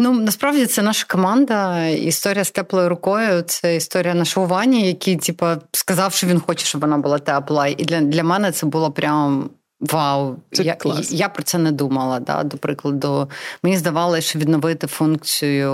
[0.00, 1.86] Ну насправді це наша команда.
[1.86, 3.42] Історія з теплою рукою.
[3.42, 7.66] Це історія нашого Вані, який, типу, сказав, що він хоче, щоб вона була тепла.
[7.66, 9.50] І для для мене це було прям.
[9.80, 11.12] Вау, це я клас.
[11.12, 12.20] я про це не думала.
[12.20, 13.30] Да, До прикладу,
[13.62, 15.72] мені здавалося, що відновити функцію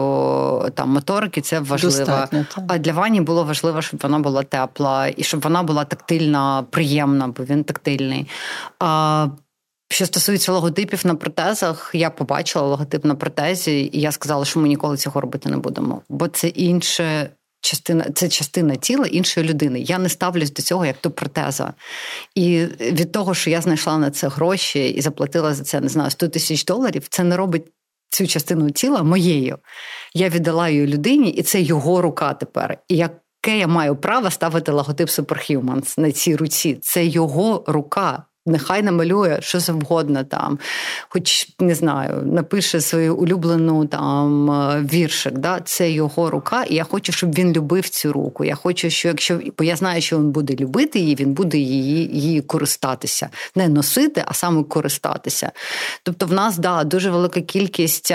[0.75, 1.97] там моторики це важливо.
[1.97, 6.65] Достатньо, а для Вані було важливо, щоб вона була тепла і щоб вона була тактильна,
[6.71, 8.29] приємна, бо він тактильний.
[8.79, 9.27] А
[9.89, 14.69] що стосується логотипів на протезах, я побачила логотип на протезі, і я сказала, що ми
[14.69, 17.31] ніколи цього робити не будемо, бо це інше.
[17.61, 19.81] Частина це частина тіла іншої людини.
[19.81, 21.73] Я не ставлюсь до цього як до протеза.
[22.35, 26.11] І від того, що я знайшла на це гроші і заплатила за це, не знаю,
[26.11, 27.65] 100 тисяч доларів, це не робить
[28.11, 29.59] цю частину тіла моєю.
[30.15, 32.79] Я віддала її людині, і це його рука тепер.
[32.89, 36.79] І яке я маю право ставити логотип Superhumans на цій руці?
[36.83, 38.25] Це його рука.
[38.47, 40.59] Нехай намалює що завгодно там,
[41.09, 45.39] хоч не знаю, напише свою улюблену там е, віршик.
[45.39, 45.61] Да?
[45.61, 48.45] Це його рука, і я хочу, щоб він любив цю руку.
[48.45, 52.21] Я хочу, що якщо бо я знаю, що він буде любити її, він буде її
[52.21, 55.53] її користатися, не носити, а саме користатися.
[56.03, 58.13] Тобто, в нас да дуже велика кількість.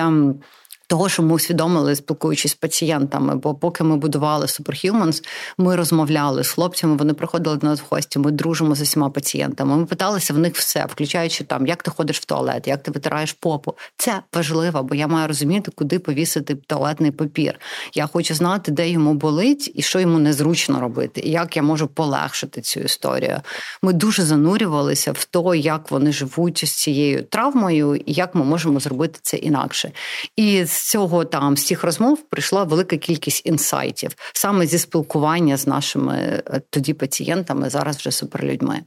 [0.89, 5.23] Того, що ми усвідомили, спілкуючись з пацієнтами, бо поки ми будували Superhumans,
[5.57, 9.77] ми розмовляли з хлопцями, вони приходили до нас в гості, ми дружимо з усіма пацієнтами.
[9.77, 13.33] Ми питалися в них все, включаючи там, як ти ходиш в туалет, як ти витираєш
[13.33, 13.73] попу.
[13.97, 17.59] Це важливо, бо я маю розуміти, куди повісити туалетний папір.
[17.93, 21.87] Я хочу знати, де йому болить і що йому незручно робити, і як я можу
[21.87, 23.41] полегшити цю історію.
[23.81, 28.79] Ми дуже занурювалися в то, як вони живуть з цією травмою, і як ми можемо
[28.79, 29.91] зробити це інакше.
[30.35, 36.17] І цього там з цих розмов прийшла велика кількість інсайтів саме зі спілкування з нашими
[36.17, 38.81] е, тоді пацієнтами, зараз вже суперлюдьми.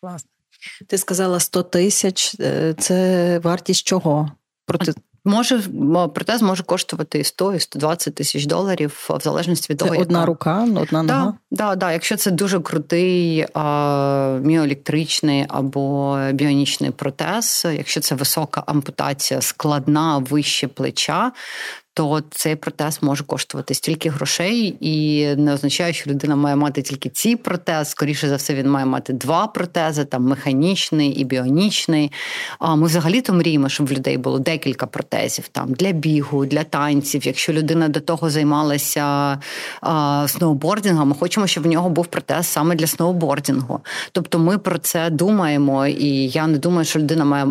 [0.00, 0.30] Класно.
[0.86, 2.36] Ти сказала 100 тисяч.
[2.40, 4.32] Е, це вартість чого?
[4.66, 4.92] Проти
[5.28, 5.60] Може,
[6.14, 10.18] протез може коштувати і 100, і 120 тисяч доларів, в залежності від це того, одна
[10.18, 10.26] яка...
[10.26, 11.34] рука, одна нога?
[11.50, 11.92] Да, да, да.
[11.92, 20.68] Якщо це дуже крутий а, міоелектричний або біонічний протез, якщо це висока ампутація, складна вище
[20.68, 21.32] плеча,
[21.98, 27.08] то цей протез може коштувати стільки грошей, і не означає, що людина має мати тільки
[27.08, 27.90] цей протез.
[27.90, 32.12] Скоріше за все, він має мати два протези: там механічний і біонічний.
[32.58, 37.26] А ми взагалі-то мріємо, щоб в людей було декілька протезів там для бігу, для танців.
[37.26, 39.38] Якщо людина до того займалася
[39.80, 43.80] а, сноубордингом, ми хочемо, щоб в нього був протез саме для сноубордингу.
[44.12, 47.46] Тобто, ми про це думаємо, і я не думаю, що людина має.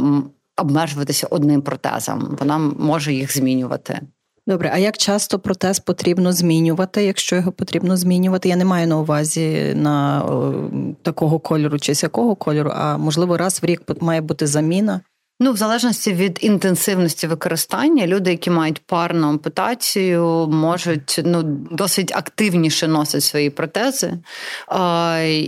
[0.60, 4.02] Обмежуватися одним протезом, вона може їх змінювати.
[4.48, 8.50] Добре, а як часто протез потрібно змінювати, якщо його потрібно змінювати?
[8.50, 10.54] Я не маю на увазі на о,
[11.02, 15.02] такого кольору чи сякого кольору, а можливо раз в рік має бути заміна.
[15.40, 22.88] Ну, в залежності від інтенсивності використання, люди, які мають парну ампутацію, можуть ну досить активніше
[22.88, 24.14] носити свої протези,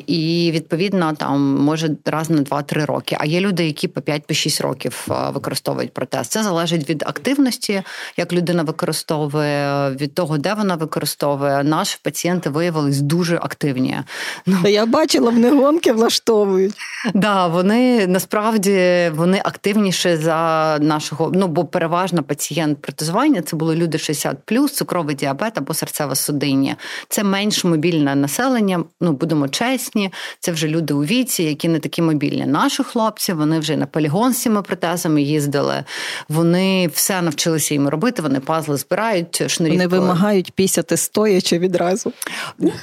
[0.08, 3.18] і відповідно там може раз на 2-3 роки.
[3.20, 6.28] А є люди, які по 5-6 років використовують протез.
[6.28, 7.84] Це залежить від активності,
[8.18, 11.64] як людина використовує, від того, де вона використовує.
[11.64, 13.98] Наші пацієнти виявились дуже активні.
[14.46, 16.74] Ну я бачила, вони гонки влаштовують.
[17.14, 21.32] Да, вони насправді вони активні активніше за нашого.
[21.34, 26.76] Ну бо переважно пацієнт протезування це були люди 60+, цукровий діабет або серцево-судинні.
[27.10, 28.84] Це менш мобільне населення.
[29.02, 30.12] Ну будемо чесні.
[30.40, 32.46] Це вже люди у віці, які не такі мобільні.
[32.46, 35.84] Наші хлопці вони вже на полігон з цими протезами їздили.
[36.30, 38.22] Вони все навчилися їм робити.
[38.22, 39.78] Вони пазли збирають шнурівку.
[39.78, 42.14] Вони вимагають пісяти стоячи відразу.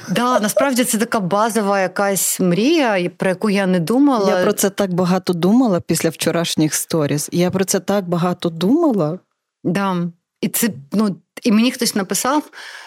[0.09, 4.29] Да, насправді це така базова якась мрія, про яку я не думала.
[4.37, 7.29] Я про це так багато думала після вчорашніх сторіс.
[7.31, 9.19] Я про це так багато думала.
[9.63, 10.11] Да.
[10.41, 12.43] І це ну і мені хтось написав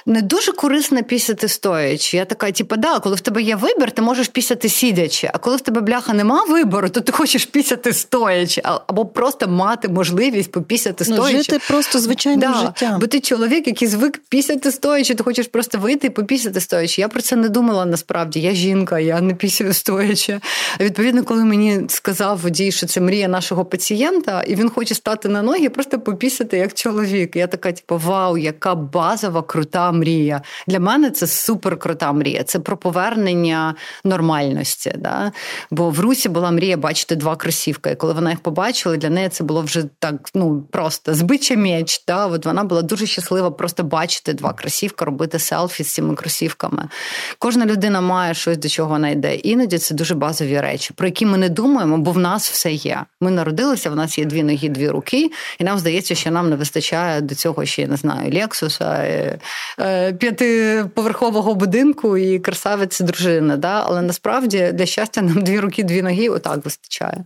[0.07, 2.17] не дуже корисно пісяти стоячи.
[2.17, 5.31] Я така, типу, да, коли в тебе є вибір, ти можеш пісяти сидячи.
[5.35, 9.89] А коли в тебе бляха нема вибору, то ти хочеш пісяти стоячи, або просто мати
[9.89, 11.37] можливість попісяти стоячи.
[11.37, 13.01] Ну, Жити просто звичайним да, життям.
[13.01, 17.01] Бо ти чоловік, який звик пісяти стоячи, ти хочеш просто вийти і попісяти стоячи.
[17.01, 18.41] Я про це не думала насправді.
[18.41, 20.41] Я жінка, я не пісяю стоячи.
[20.81, 25.29] А відповідно, коли мені сказав водій, що це мрія нашого пацієнта, і він хоче стати
[25.29, 27.37] на ноги, просто попісяти як чоловік.
[27.37, 30.43] Я така, типу, вау яка базова крута мрія.
[30.67, 32.43] Для мене це супер крута мрія.
[32.43, 34.95] Це про повернення нормальності.
[34.99, 35.33] Да?
[35.71, 37.91] Бо в Русі була мрія бачити два кросівки.
[37.91, 42.05] І коли вона їх побачила, для неї це було вже так ну просто збича меч.
[42.07, 42.27] Да?
[42.27, 46.89] От вона була дуже щаслива просто бачити два кросівки, робити селфі з цими кросівками.
[47.39, 49.35] Кожна людина має щось, до чого вона йде.
[49.35, 53.05] Іноді це дуже базові речі, про які ми не думаємо, бо в нас все є.
[53.21, 56.57] Ми народилися, в нас є дві ноги, дві руки, і нам здається, що нам не
[56.57, 59.39] вистачає до цього ще я не знаю Лексуса, е,
[59.81, 63.57] е, п'ятиповерхового будинку і красавець дружини.
[63.57, 63.85] Да?
[63.87, 67.25] Але насправді для щастя нам дві руки, дві ноги отак вистачає.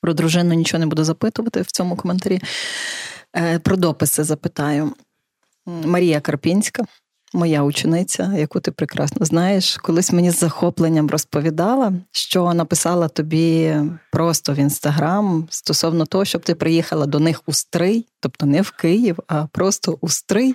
[0.00, 2.40] Про дружину нічого не буду запитувати в цьому коментарі.
[3.36, 4.92] Е, про дописи запитаю.
[5.66, 6.84] Марія Карпінська
[7.34, 13.76] моя учениця, яку ти прекрасно знаєш, колись мені з захопленням розповідала, що написала тобі
[14.12, 18.70] просто в інстаграм стосовно того, щоб ти приїхала до них у Стрий, тобто не в
[18.70, 20.54] Київ, а просто у Стрий.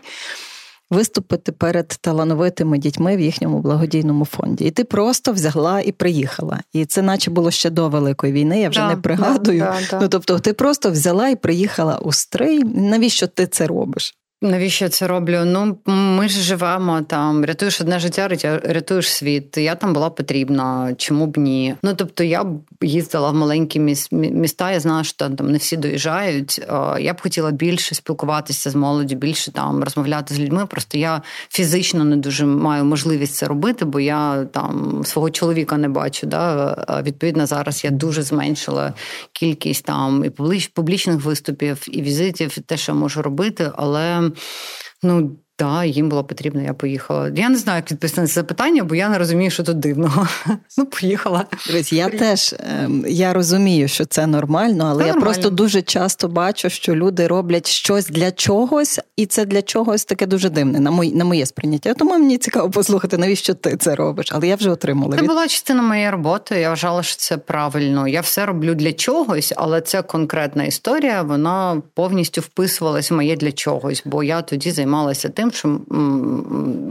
[0.91, 4.65] Виступити перед талановитими дітьми в їхньому благодійному фонді.
[4.65, 6.59] І ти просто взяла і приїхала.
[6.73, 9.59] І це, наче було ще до Великої війни, я вже да, не пригадую.
[9.59, 12.63] Да, да, ну тобто, ти просто взяла і приїхала у стрий.
[12.63, 14.18] Навіщо ти це робиш?
[14.41, 15.41] Навіщо я це роблю?
[15.45, 18.27] Ну ми ж живемо там, рятуєш одне життя,
[18.63, 19.57] рятуєш світ.
[19.57, 21.75] Я там була потрібна, чому б ні?
[21.83, 23.79] Ну тобто, я б їздила в маленькі
[24.11, 24.71] міста.
[24.71, 26.61] Я знаю, що там не всі доїжджають.
[26.99, 30.65] Я б хотіла більше спілкуватися з молоді, більше там розмовляти з людьми.
[30.65, 35.89] Просто я фізично не дуже маю можливість це робити, бо я там свого чоловіка не
[35.89, 36.27] бачу.
[36.27, 37.01] Да?
[37.05, 38.93] Відповідно, зараз я дуже зменшила
[39.33, 40.29] кількість там і
[40.73, 44.28] публічних виступів, і візитів, і те, що можу робити, але
[45.01, 45.43] ну.
[45.59, 47.31] Так, їм було потрібно, я поїхала.
[47.35, 50.27] Я не знаю, як відповісти на це запитання, бо я не розумію, що тут дивного.
[50.77, 51.45] Ну, поїхала.
[51.91, 55.21] Я теж ем, я розумію, що це нормально, але це я нормально.
[55.21, 60.25] просто дуже часто бачу, що люди роблять щось для чогось, і це для чогось таке
[60.25, 61.93] дуже дивне, на моє, на моє сприйняття.
[61.93, 64.27] Тому мені цікаво послухати, навіщо ти це робиш.
[64.31, 65.15] Але я вже отримала.
[65.15, 65.27] Це від...
[65.27, 66.59] була частина моєї роботи.
[66.59, 68.07] Я вважала, що це правильно.
[68.07, 71.21] Я все роблю для чогось, але це конкретна історія.
[71.21, 75.79] Вона повністю вписувалась в моє для чогось, бо я тоді займалася тим, що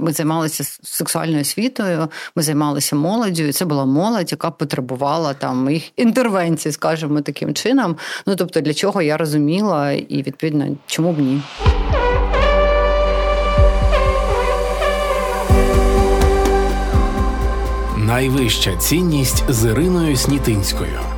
[0.01, 5.83] ми займалися сексуальною освітою, ми займалися молоддю, і це була молодь, яка потребувала там моїх
[5.97, 7.97] інтервенцій, скажімо, таким чином.
[8.27, 11.43] Ну тобто, для чого я розуміла, і відповідно, чому б ні.
[17.97, 21.18] Найвища цінність з Іриною Снітинською.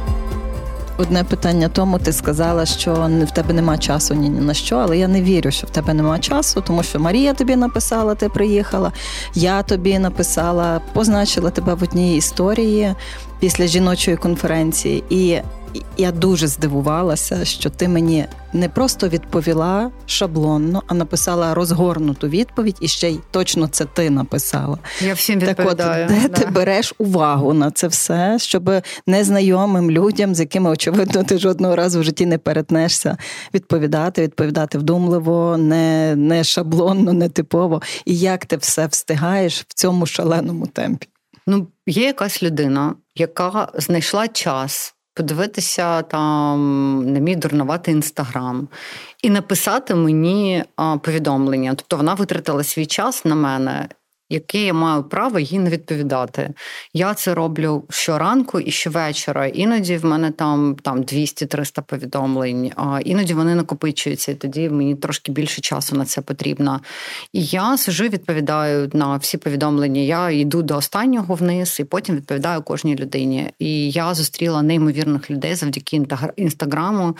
[1.01, 5.09] Одне питання тому ти сказала, що в тебе нема часу ні на що, але я
[5.09, 8.92] не вірю, що в тебе нема часу, тому що Марія тобі написала, ти приїхала.
[9.34, 12.94] Я тобі написала, позначила тебе в одній історії
[13.38, 15.38] після жіночої конференції, і
[15.96, 22.88] я дуже здивувалася, що ти мені не просто відповіла шаблонно, а написала розгорнуту відповідь, і
[22.88, 24.78] ще й точно це ти написала.
[25.00, 26.08] Я всім відповідаю.
[26.08, 26.40] Так от, де да.
[26.40, 28.70] ти береш увагу на це все, щоб
[29.06, 33.16] незнайомим людям, з якими очевидно ти жодного разу в житті не перетнешся,
[33.54, 37.82] відповідати, відповідати вдумливо, не, не шаблонно, не типово.
[38.04, 41.08] І як ти все встигаєш в цьому шаленому темпі?
[41.46, 48.68] Ну, є якась людина, яка знайшла час подивитися там на мій дурнувати інстаграм
[49.22, 50.64] і написати мені
[51.02, 51.74] повідомлення.
[51.74, 53.88] Тобто вона витратила свій час на мене
[54.31, 56.55] яке я маю право їй не відповідати.
[56.95, 59.47] Я це роблю щоранку і щовечора.
[59.47, 65.33] Іноді в мене там там 200-300 повідомлень, а іноді вони накопичуються, і тоді мені трошки
[65.33, 66.81] більше часу на це потрібно.
[67.33, 70.01] І я сижу, відповідаю на всі повідомлення.
[70.01, 73.51] Я йду до останнього вниз і потім відповідаю кожній людині.
[73.59, 76.03] І я зустріла неймовірних людей завдяки
[76.37, 77.16] інстаграму.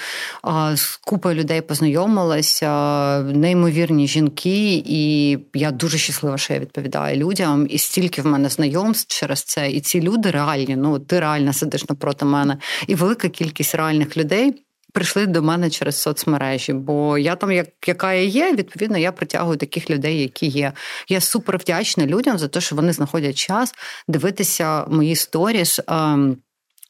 [0.75, 7.67] З купою людей познайомилася, неймовірні жінки, і я дуже щаслива, що я відповідаю розповідаю людям,
[7.71, 10.77] і стільки в мене знайомств через це, і ці люди реальні.
[10.77, 14.65] Ну ти реально сидиш напроти мене, і велика кількість реальних людей.
[14.93, 19.57] Прийшли до мене через соцмережі, бо я там, як яка я є, відповідно, я притягую
[19.57, 20.73] таких людей, які є.
[21.09, 23.75] Я супер вдячна людям за те, що вони знаходять час
[24.09, 25.81] дивитися мої сторіс.
[25.89, 26.37] Ем,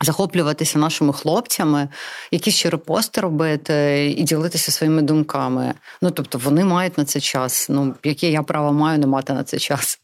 [0.03, 1.88] захоплюватися нашими хлопцями,
[2.30, 5.74] якісь ще репости робити і ділитися своїми думками.
[6.03, 7.66] Ну тобто вони мають на це час.
[7.68, 9.98] Ну яке я право маю не мати на це час.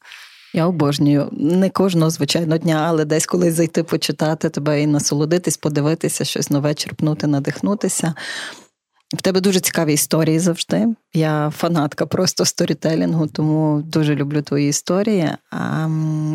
[0.55, 6.25] Я обожнюю не кожного звичайно дня, але десь колись зайти почитати тебе і насолодитись, подивитися,
[6.25, 8.15] щось нове черпнути, надихнутися.
[9.15, 10.87] В тебе дуже цікаві історії завжди.
[11.15, 15.31] Я фанатка просто сторітелінгу, тому дуже люблю твої історії.
[15.51, 15.89] А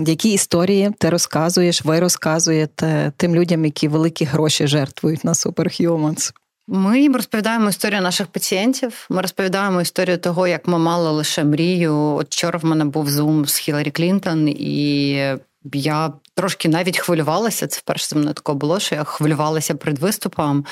[0.07, 6.31] Які історії ти розказуєш, ви розказуєте тим людям, які великі гроші жертвують на Superhumans?
[6.67, 9.07] Ми їм розповідаємо історію наших пацієнтів.
[9.09, 11.95] Ми розповідаємо історію того, як ми мали лише мрію.
[11.95, 15.09] От вчора в мене був зум з Хіларі Клінтон, і
[15.73, 17.67] я трошки навіть хвилювалася.
[17.67, 20.65] Це вперше з мене такого було, що я хвилювалася перед виступом.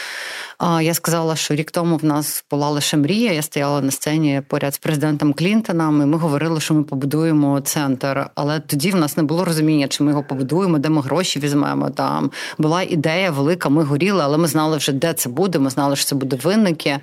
[0.82, 3.34] Я сказала, що рік тому в нас була лише мрія.
[3.34, 8.30] Я стояла на сцені поряд з президентом Клінтоном, і ми говорили, що ми побудуємо центр.
[8.36, 11.90] Але тоді в нас не було розуміння, чи ми його побудуємо, де ми гроші візьмемо.
[11.90, 15.60] Там була ідея велика, ми горіли, але ми знали вже, де це буде.
[15.60, 17.00] Ми знали, що це буде винники.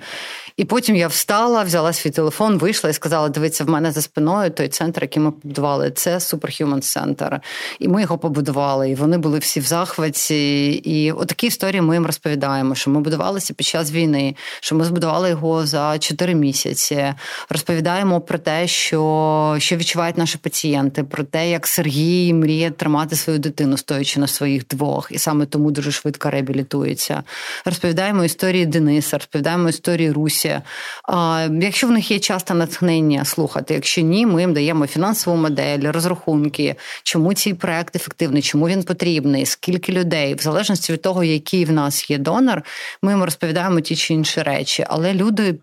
[0.57, 4.51] І потім я встала, взяла свій телефон, вийшла і сказала: дивіться, в мене за спиною
[4.51, 7.39] той центр, який ми побудували, це Superhuman Center.
[7.79, 8.56] І ми його побудували.
[8.89, 10.69] І вони були всі в захваті.
[10.71, 15.29] І отакі історії ми їм розповідаємо, що ми будувалися під час війни, що ми збудували
[15.29, 17.13] його за 4 місяці.
[17.49, 23.39] Розповідаємо про те, що що відчувають наші пацієнти, про те, як Сергій мріє тримати свою
[23.39, 27.23] дитину, стоячи на своїх двох, і саме тому дуже швидко реабілітується.
[27.65, 30.59] Розповідаємо історії Дениса, розповідаємо історії Русі.
[31.03, 35.91] А, Якщо в них є часто натхнення слухати, якщо ні, ми їм даємо фінансову модель,
[35.91, 41.65] розрахунки, чому цей проект ефективний, чому він потрібний, скільки людей, в залежності від того, який
[41.65, 42.63] в нас є донор,
[43.01, 45.59] ми їм розповідаємо ті чи інші речі, але люди.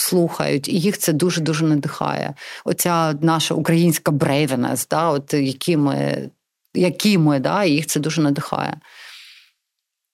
[0.00, 2.34] Слухають, і їх це дуже дуже надихає.
[2.64, 6.30] Оця наша українська брейвенес, да, от які ми,
[6.74, 8.74] які ми, да, і їх це дуже надихає.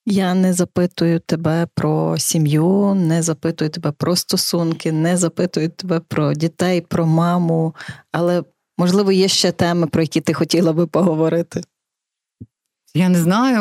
[0.07, 6.35] Я не запитую тебе про сім'ю, не запитую тебе про стосунки, не запитую тебе про
[6.35, 7.75] дітей, про маму,
[8.13, 8.43] але
[8.79, 11.63] можливо є ще теми, про які ти хотіла би поговорити.
[12.97, 13.61] Я не знаю.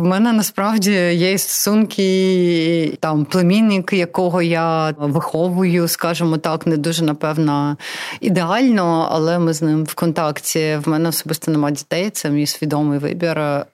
[0.00, 7.76] В мене насправді є стосунки там племінник, якого я виховую, скажімо так, не дуже напевно
[8.20, 10.78] ідеально, але ми з ним в контакті.
[10.84, 12.10] В мене особисто немає дітей.
[12.10, 13.38] Це мій свідомий вибір.
[13.38, 13.64] Е,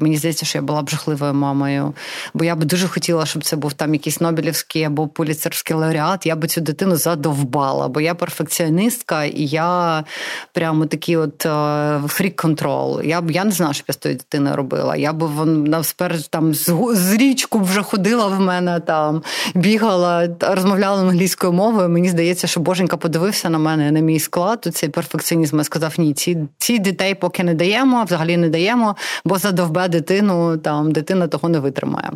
[0.00, 1.94] мені здається, що я була б жахливою мамою,
[2.34, 6.26] бо я би дуже хотіла, щоб це був там якийсь Нобелівський або поліцерський лауреат.
[6.26, 10.04] Я би цю дитину задовбала, бо я перфекціоністка, і я
[10.52, 11.46] прямо такий от
[12.06, 13.02] фрік-контрол.
[13.02, 14.96] Я я не знаю, що з тою дитиною робила.
[14.96, 15.82] Я б вона
[16.30, 19.22] там з, річку вже ходила в мене там,
[19.54, 21.88] бігала, розмовляла англійською мовою.
[21.88, 24.68] Мені здається, що Боженька подивився на мене на мій склад.
[24.72, 29.38] Цей перфекціонізм і сказав: ні, ці ці дітей поки не даємо, взагалі не даємо, бо
[29.38, 32.10] задовбе дитину, там дитина того не витримає.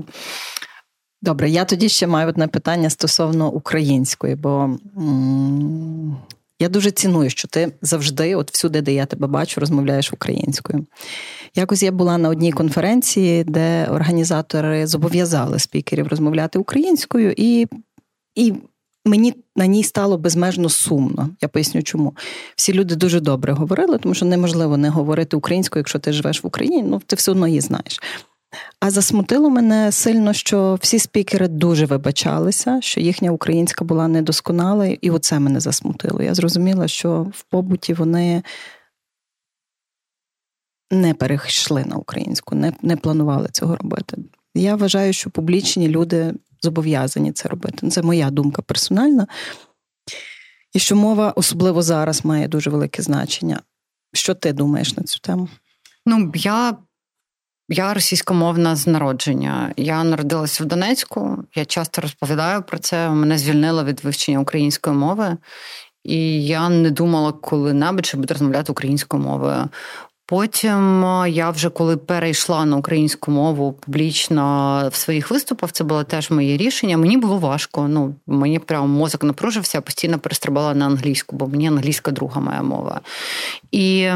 [1.23, 4.71] Добре, я тоді ще маю одне питання стосовно української, бо
[6.61, 10.87] я дуже ціную, що ти завжди, от всюди, де я тебе бачу, розмовляєш українською.
[11.55, 17.67] Якось я була на одній конференції, де організатори зобов'язали спікерів розмовляти українською, і,
[18.35, 18.55] і
[19.05, 21.31] мені на ній стало безмежно сумно.
[21.41, 22.17] Я поясню, чому.
[22.57, 26.47] Всі люди дуже добре говорили, тому що неможливо не говорити українською, якщо ти живеш в
[26.47, 28.01] Україні, ну ти все одно її знаєш.
[28.81, 35.11] А засмутило мене сильно, що всі спікери дуже вибачалися, що їхня українська була недосконала, і
[35.11, 36.23] оце мене засмутило.
[36.23, 38.43] Я зрозуміла, що в побуті вони
[40.91, 44.17] не перейшли на українську, не, не планували цього робити.
[44.55, 47.89] Я вважаю, що публічні люди зобов'язані це робити.
[47.89, 49.27] Це моя думка персональна.
[50.73, 53.61] І що мова, особливо зараз, має дуже велике значення.
[54.13, 55.49] Що ти думаєш на цю тему?
[56.07, 56.77] Ну, я
[57.69, 59.73] я російськомовна з народження.
[59.77, 61.45] Я народилася в Донецьку.
[61.55, 63.11] Я часто розповідаю про це.
[63.11, 65.37] Мене звільнило від вивчення української мови,
[66.05, 69.69] і я не думала коли-небудь, що буду розмовляти українською мовою.
[70.29, 76.31] Потім я вже коли перейшла на українську мову публічно в своїх виступах, це було теж
[76.31, 76.97] моє рішення.
[76.97, 77.89] Мені було важко.
[77.89, 83.01] Ну мені прямо мозок напружився, постійно перестрибала на англійську, бо мені англійська друга моя мова.
[83.73, 84.09] І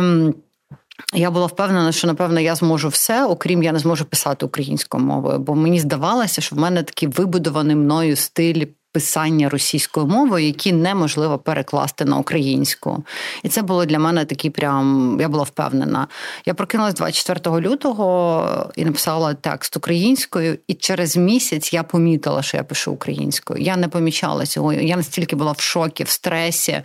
[1.15, 5.39] я була впевнена, що напевно я зможу все, окрім я не зможу писати українською мовою,
[5.39, 8.65] бо мені здавалося, що в мене такий вибудований мною стиль.
[8.93, 13.05] Писання російською мовою, які неможливо перекласти на українську,
[13.43, 15.17] і це було для мене такий прям.
[15.21, 16.07] Я була впевнена.
[16.47, 22.65] Я прокинулась 24 лютого і написала текст українською, і через місяць я помітила, що я
[22.65, 23.63] пишу українською.
[23.63, 24.73] Я не помічала цього.
[24.73, 26.83] Я настільки була в шокі, в стресі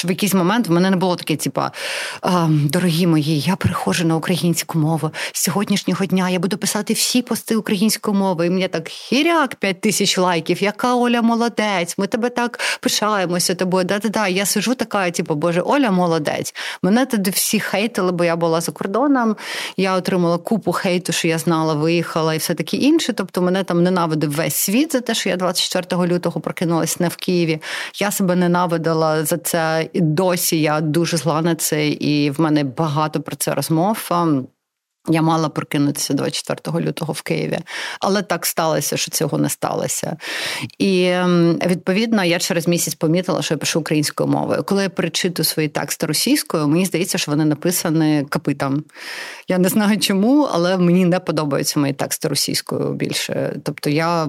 [0.00, 1.70] що в якийсь момент в мене не було таке, типа
[2.50, 5.10] дорогі мої, я переходжу на українську мову.
[5.32, 8.50] З сьогоднішнього дня я буду писати всі пости українською мовою.
[8.50, 13.84] І мені так хіряк 5 тисяч лайків, яка Оля молодець, ми тебе так пишаємося тобою.
[13.84, 14.28] Да-да-да.
[14.28, 16.54] Я сижу така, типу, Боже, Оля молодець.
[16.82, 19.36] Мене тоді всі хейтили, бо я була за кордоном.
[19.76, 23.12] Я отримала купу хейту, що я знала, виїхала і все таке інше.
[23.12, 27.16] Тобто мене там ненавидив весь світ за те, що я 24 лютого прокинулась не в
[27.16, 27.62] Києві.
[28.00, 33.20] Я себе ненавидила за це досі я дуже зла на це, і в мене багато
[33.20, 34.10] про це розмов.
[35.08, 37.58] Я мала прокинутися 24 лютого в Києві,
[38.00, 40.16] але так сталося, що цього не сталося.
[40.78, 41.14] І
[41.66, 44.62] відповідно я через місяць помітила, що я пишу українською мовою.
[44.62, 48.84] Коли я перечитую свої тексти російською, мені здається, що вони написані капитом.
[49.48, 53.56] Я не знаю чому, але мені не подобаються мої тексти російською більше.
[53.64, 54.28] Тобто я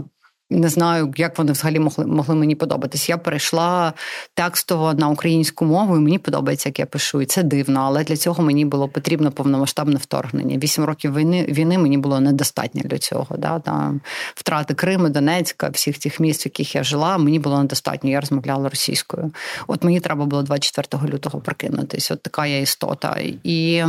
[0.52, 3.10] не знаю, як вони взагалі могли могли мені подобатись.
[3.10, 3.94] Я перейшла
[4.34, 7.22] текстово на українську мову, і мені подобається, як я пишу.
[7.22, 10.58] І це дивно, але для цього мені було потрібно повномасштабне вторгнення.
[10.58, 13.38] Вісім років війни війни мені було недостатньо для цього.
[13.38, 13.60] Да?
[13.60, 14.02] Там
[14.36, 18.10] Втрати Криму, Донецька, всіх тих міст, в яких я жила, мені було недостатньо.
[18.10, 19.32] Я розмовляла російською.
[19.68, 22.12] От мені треба було 24 лютого прокинутись.
[22.12, 23.18] От така я істота.
[23.44, 23.84] І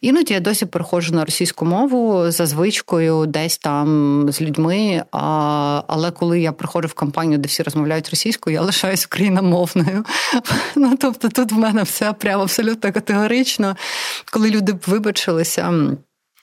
[0.00, 5.02] іноді я досі переходжу на російську мову за звичкою, десь там з людьми.
[5.12, 10.04] А але коли я приходжу в компанію, де всі розмовляють російською, я лишаюсь україномовною.
[10.76, 13.76] Ну тобто, тут в мене все прямо абсолютно категорично.
[14.32, 15.72] Коли люди вибачилися.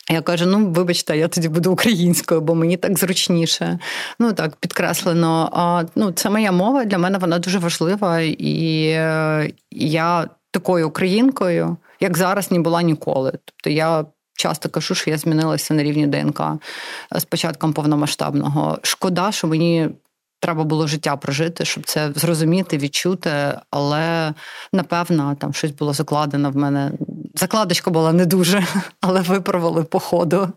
[0.10, 3.80] Я кажу: ну, вибачте, я тоді буду українською, бо мені так зручніше.
[4.20, 5.50] Ну так, підкреслено.
[5.54, 11.78] А, ну, Це моя мова, для мене вона дуже важлива, і е, я такою українкою,
[12.00, 13.32] як зараз, не була ніколи.
[13.46, 16.42] Тобто я часто кажу, що я змінилася на рівні ДНК
[17.12, 18.80] з початком повномасштабного.
[18.84, 19.90] Шкода, що мені.
[20.40, 23.32] Треба було життя прожити, щоб це зрозуміти, відчути,
[23.72, 24.34] але
[24.74, 26.92] напевно там щось було закладено в мене.
[27.36, 28.68] Закладочка була не дуже,
[29.02, 30.50] але виправили по ходу.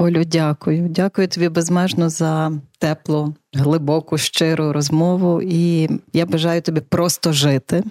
[0.00, 0.88] Олю, дякую.
[0.88, 5.42] Дякую тобі безмежно за теплу, глибоку, щиру розмову.
[5.42, 7.84] І я бажаю тобі просто жити,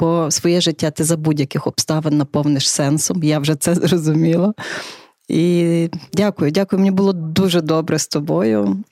[0.00, 3.22] бо своє життя ти за будь-яких обставин наповниш сенсом.
[3.22, 4.54] Я вже це зрозуміла.
[5.28, 6.80] І дякую, дякую.
[6.80, 8.84] Мені було дуже добре з тобою.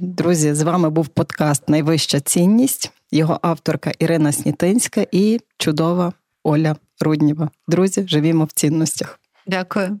[0.00, 6.12] Друзі, з вами був подкаст Найвища цінність, його авторка Ірина Снітинська і чудова
[6.44, 7.50] Оля Рудніва.
[7.68, 9.20] Друзі, живімо в цінностях.
[9.46, 10.00] Дякую.